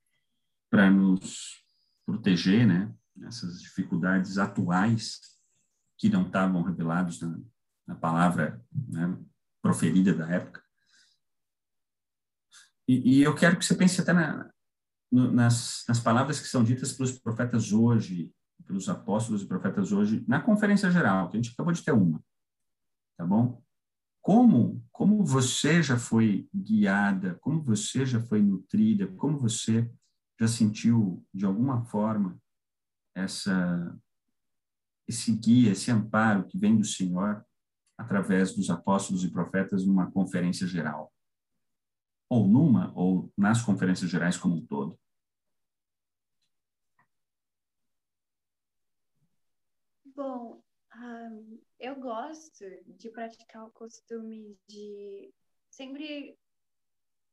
[0.69, 1.65] para nos
[2.05, 5.19] proteger, né, nessas dificuldades atuais
[5.97, 7.41] que não estavam revelados na,
[7.87, 9.19] na palavra né,
[9.63, 10.63] proferida da época.
[12.87, 14.51] E, e, eu quero que você pense até na,
[15.11, 18.31] nas, nas palavras que são ditas pelos profetas hoje,
[18.69, 22.23] pelos apóstolos e profetas hoje, na conferência geral, que a gente acabou de ter uma.
[23.17, 23.61] Tá bom?
[24.23, 29.91] Como, como você já foi guiada, como você já foi nutrida, como você
[30.39, 32.39] já sentiu, de alguma forma,
[33.17, 33.99] essa,
[35.09, 37.45] esse guia, esse amparo que vem do Senhor
[37.99, 41.13] através dos apóstolos e profetas numa conferência geral?
[42.29, 44.99] ou numa, ou nas conferências gerais como um todo?
[50.19, 50.61] Bom,
[50.97, 55.33] um, eu gosto de praticar o costume de
[55.71, 56.37] sempre,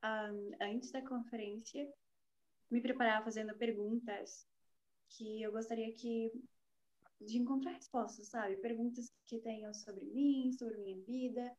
[0.04, 1.92] um, antes da conferência,
[2.70, 4.48] me preparar fazendo perguntas
[5.10, 6.32] que eu gostaria que
[7.20, 8.58] de encontrar respostas, sabe?
[8.58, 11.58] Perguntas que tenham sobre mim, sobre minha vida,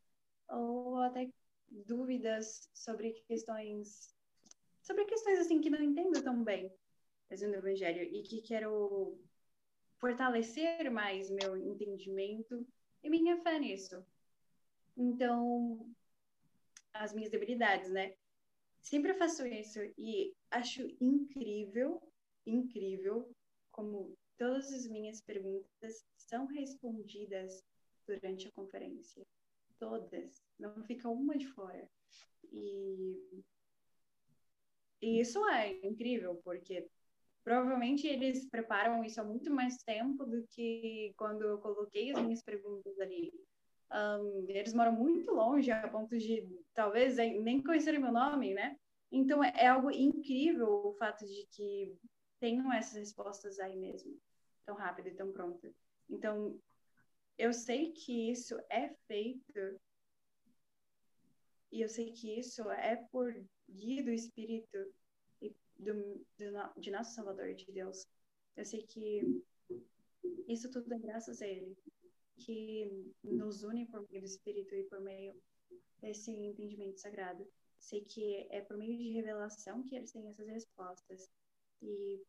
[0.49, 1.29] ou até
[1.69, 4.15] dúvidas sobre questões
[4.81, 6.73] sobre questões assim que não entendo tão bem
[7.29, 9.19] fazendo o evangelho e que quero
[9.99, 12.67] fortalecer mais meu entendimento
[13.03, 14.05] e minha fé nisso.
[14.97, 15.89] Então,
[16.93, 18.15] as minhas debilidades, né?
[18.81, 22.01] Sempre faço isso e acho incrível,
[22.47, 23.29] incrível
[23.73, 27.65] como todas as minhas perguntas são respondidas
[28.07, 29.27] durante a conferência
[29.79, 31.89] todas, não fica uma de fora.
[32.53, 33.43] E,
[35.01, 36.89] e isso é incrível, porque
[37.47, 42.43] provavelmente eles preparam isso há muito mais tempo do que quando eu coloquei as minhas
[42.43, 43.33] perguntas ali.
[43.89, 46.45] Um, eles moram muito longe, a ponto de
[46.75, 48.77] talvez nem conhecerem meu nome, né?
[49.13, 51.97] Então é, é algo incrível o fato de que
[52.41, 54.19] tenham essas respostas aí mesmo,
[54.65, 55.73] tão rápido e tão pronto.
[56.11, 56.59] Então
[57.39, 59.81] eu sei que isso é feito
[61.71, 63.33] e eu sei que isso é por
[63.71, 64.79] guia do Espírito
[65.79, 65.95] do,
[66.39, 68.07] do, de nosso Salvador, de Deus.
[68.57, 69.43] Eu sei que
[70.49, 71.77] isso tudo é graças a Ele,
[72.39, 75.35] que nos une por meio do Espírito e por meio
[76.01, 77.47] desse entendimento sagrado.
[77.79, 81.29] Sei que é por meio de revelação que eles têm essas respostas.
[81.83, 82.23] E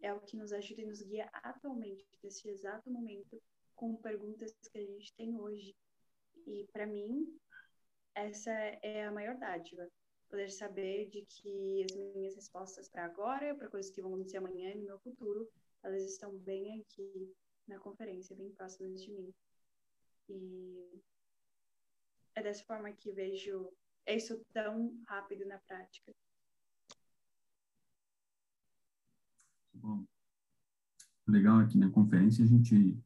[0.00, 3.40] é o que nos ajuda e nos guia atualmente, nesse exato momento,
[3.74, 5.74] com perguntas que a gente tem hoje.
[6.46, 7.38] E para mim,
[8.14, 9.86] essa é a maior dádiva.
[10.30, 14.70] Poder saber de que as minhas respostas para agora, para coisas que vão acontecer amanhã
[14.70, 15.50] e no meu futuro,
[15.82, 17.34] elas estão bem aqui
[17.66, 19.34] na conferência, bem próximas de mim.
[20.28, 21.02] E
[22.36, 23.72] é dessa forma que vejo
[24.06, 26.12] isso tão rápido na prática.
[29.74, 30.04] Bom,
[31.26, 32.96] legal aqui na conferência a gente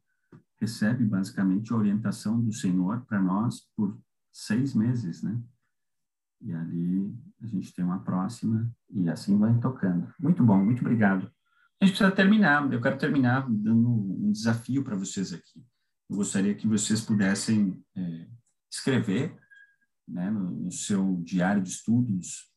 [0.57, 3.97] recebe basicamente a orientação do Senhor para nós por
[4.31, 5.41] seis meses, né?
[6.41, 10.13] E ali a gente tem uma próxima e assim vai tocando.
[10.19, 11.31] Muito bom, muito obrigado.
[11.81, 12.71] A gente precisa terminar.
[12.71, 15.65] Eu quero terminar dando um desafio para vocês aqui.
[16.09, 18.27] Eu gostaria que vocês pudessem é,
[18.71, 19.37] escrever
[20.07, 22.51] né, no, no seu diário de estudos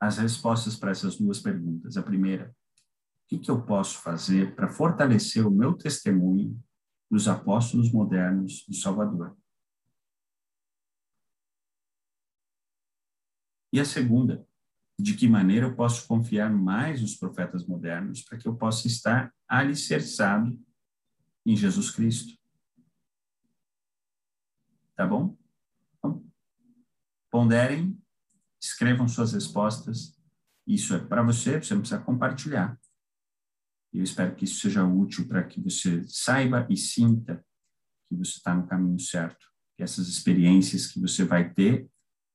[0.00, 1.96] as respostas para essas duas perguntas.
[1.96, 6.58] A primeira, o que, que eu posso fazer para fortalecer o meu testemunho
[7.10, 9.36] dos apóstolos modernos do Salvador?
[13.72, 14.46] E a segunda,
[14.98, 19.32] de que maneira eu posso confiar mais nos profetas modernos para que eu possa estar
[19.46, 20.58] alicerçado
[21.46, 22.36] em Jesus Cristo?
[24.96, 25.36] Tá bom?
[25.96, 26.24] Então,
[27.30, 27.96] ponderem,
[28.60, 30.18] escrevam suas respostas.
[30.66, 32.78] Isso é para você, você não precisa compartilhar.
[33.92, 37.44] Eu espero que isso seja útil para que você saiba e sinta
[38.08, 39.46] que você está no caminho certo.
[39.76, 41.88] Que essas experiências que você vai ter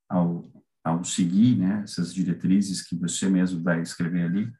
[0.09, 0.53] ao
[0.84, 4.51] ao seguir né, essas diretrizes que você mesmo vai escrever ali,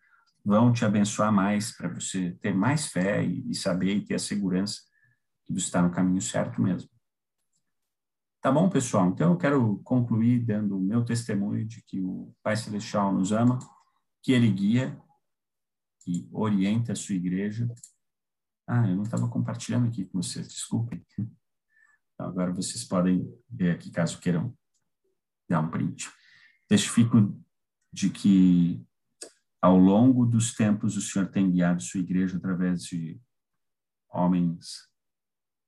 [0.44, 4.20] vão te abençoar mais para você ter mais fé e, e, saber e ter a
[4.20, 4.82] segurança
[5.46, 6.90] que você está no caminho certo mesmo.
[8.42, 9.08] Tá bom, pessoal?
[9.08, 13.60] Então eu quero concluir dando o meu testemunho de que o Pai Celestial nos ama,
[14.22, 15.02] que Ele guia
[16.06, 17.74] e orienta a sua igreja.
[18.68, 21.06] Ah, eu não estava compartilhando aqui com vocês, desculpem.
[21.18, 24.54] Então, agora vocês podem ver aqui, caso queiram
[25.54, 26.12] dar um print.
[26.68, 27.40] Testifico
[27.92, 28.84] de que
[29.62, 33.22] ao longo dos tempos o Senhor tem guiado sua igreja através de
[34.10, 34.90] homens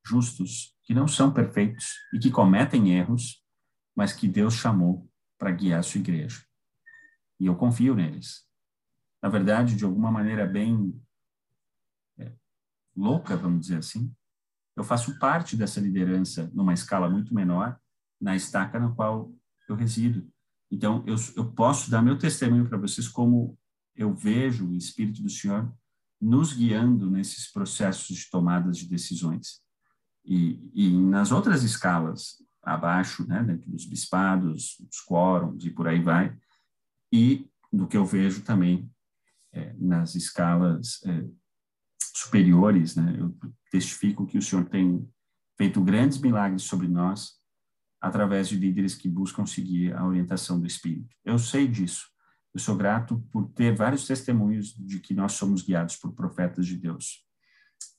[0.06, 3.44] justos que não são perfeitos e que cometem erros,
[3.96, 6.44] mas que Deus chamou para guiar sua igreja.
[7.40, 8.46] E eu confio neles.
[9.22, 11.00] Na verdade, de alguma maneira bem
[12.18, 12.32] é,
[12.96, 14.14] louca, vamos dizer assim,
[14.76, 17.80] eu faço parte dessa liderança numa escala muito menor,
[18.20, 19.34] na estaca na qual
[19.68, 20.28] eu resido.
[20.72, 23.58] Então, eu, eu posso dar meu testemunho para vocês como
[23.96, 25.72] eu vejo o Espírito do Senhor
[26.20, 29.62] nos guiando nesses processos de tomadas de decisões.
[30.24, 36.02] E, e nas outras escalas, abaixo, né, dentro dos bispados, dos quórums e por aí
[36.02, 36.36] vai,
[37.12, 38.90] e do que eu vejo também
[39.54, 41.26] é, nas escalas é,
[42.16, 43.36] superiores, né, eu
[43.72, 45.08] testifico que o Senhor tem
[45.58, 47.40] feito grandes milagres sobre nós,
[48.06, 51.16] através de líderes que buscam seguir a orientação do Espírito.
[51.26, 52.08] Eu sei disso.
[52.54, 56.78] Eu sou grato por ter vários testemunhos de que nós somos guiados por profetas de
[56.78, 57.26] Deus.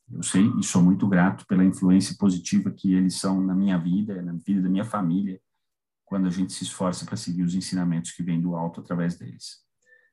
[0.09, 4.22] Eu sei e sou muito grato pela influência positiva que eles são na minha vida,
[4.22, 5.40] na vida da minha família,
[6.04, 9.57] quando a gente se esforça para seguir os ensinamentos que vêm do alto através deles.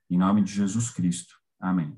[0.10, 1.36] Em nome de Jesus Cristo.
[1.60, 1.96] Amém.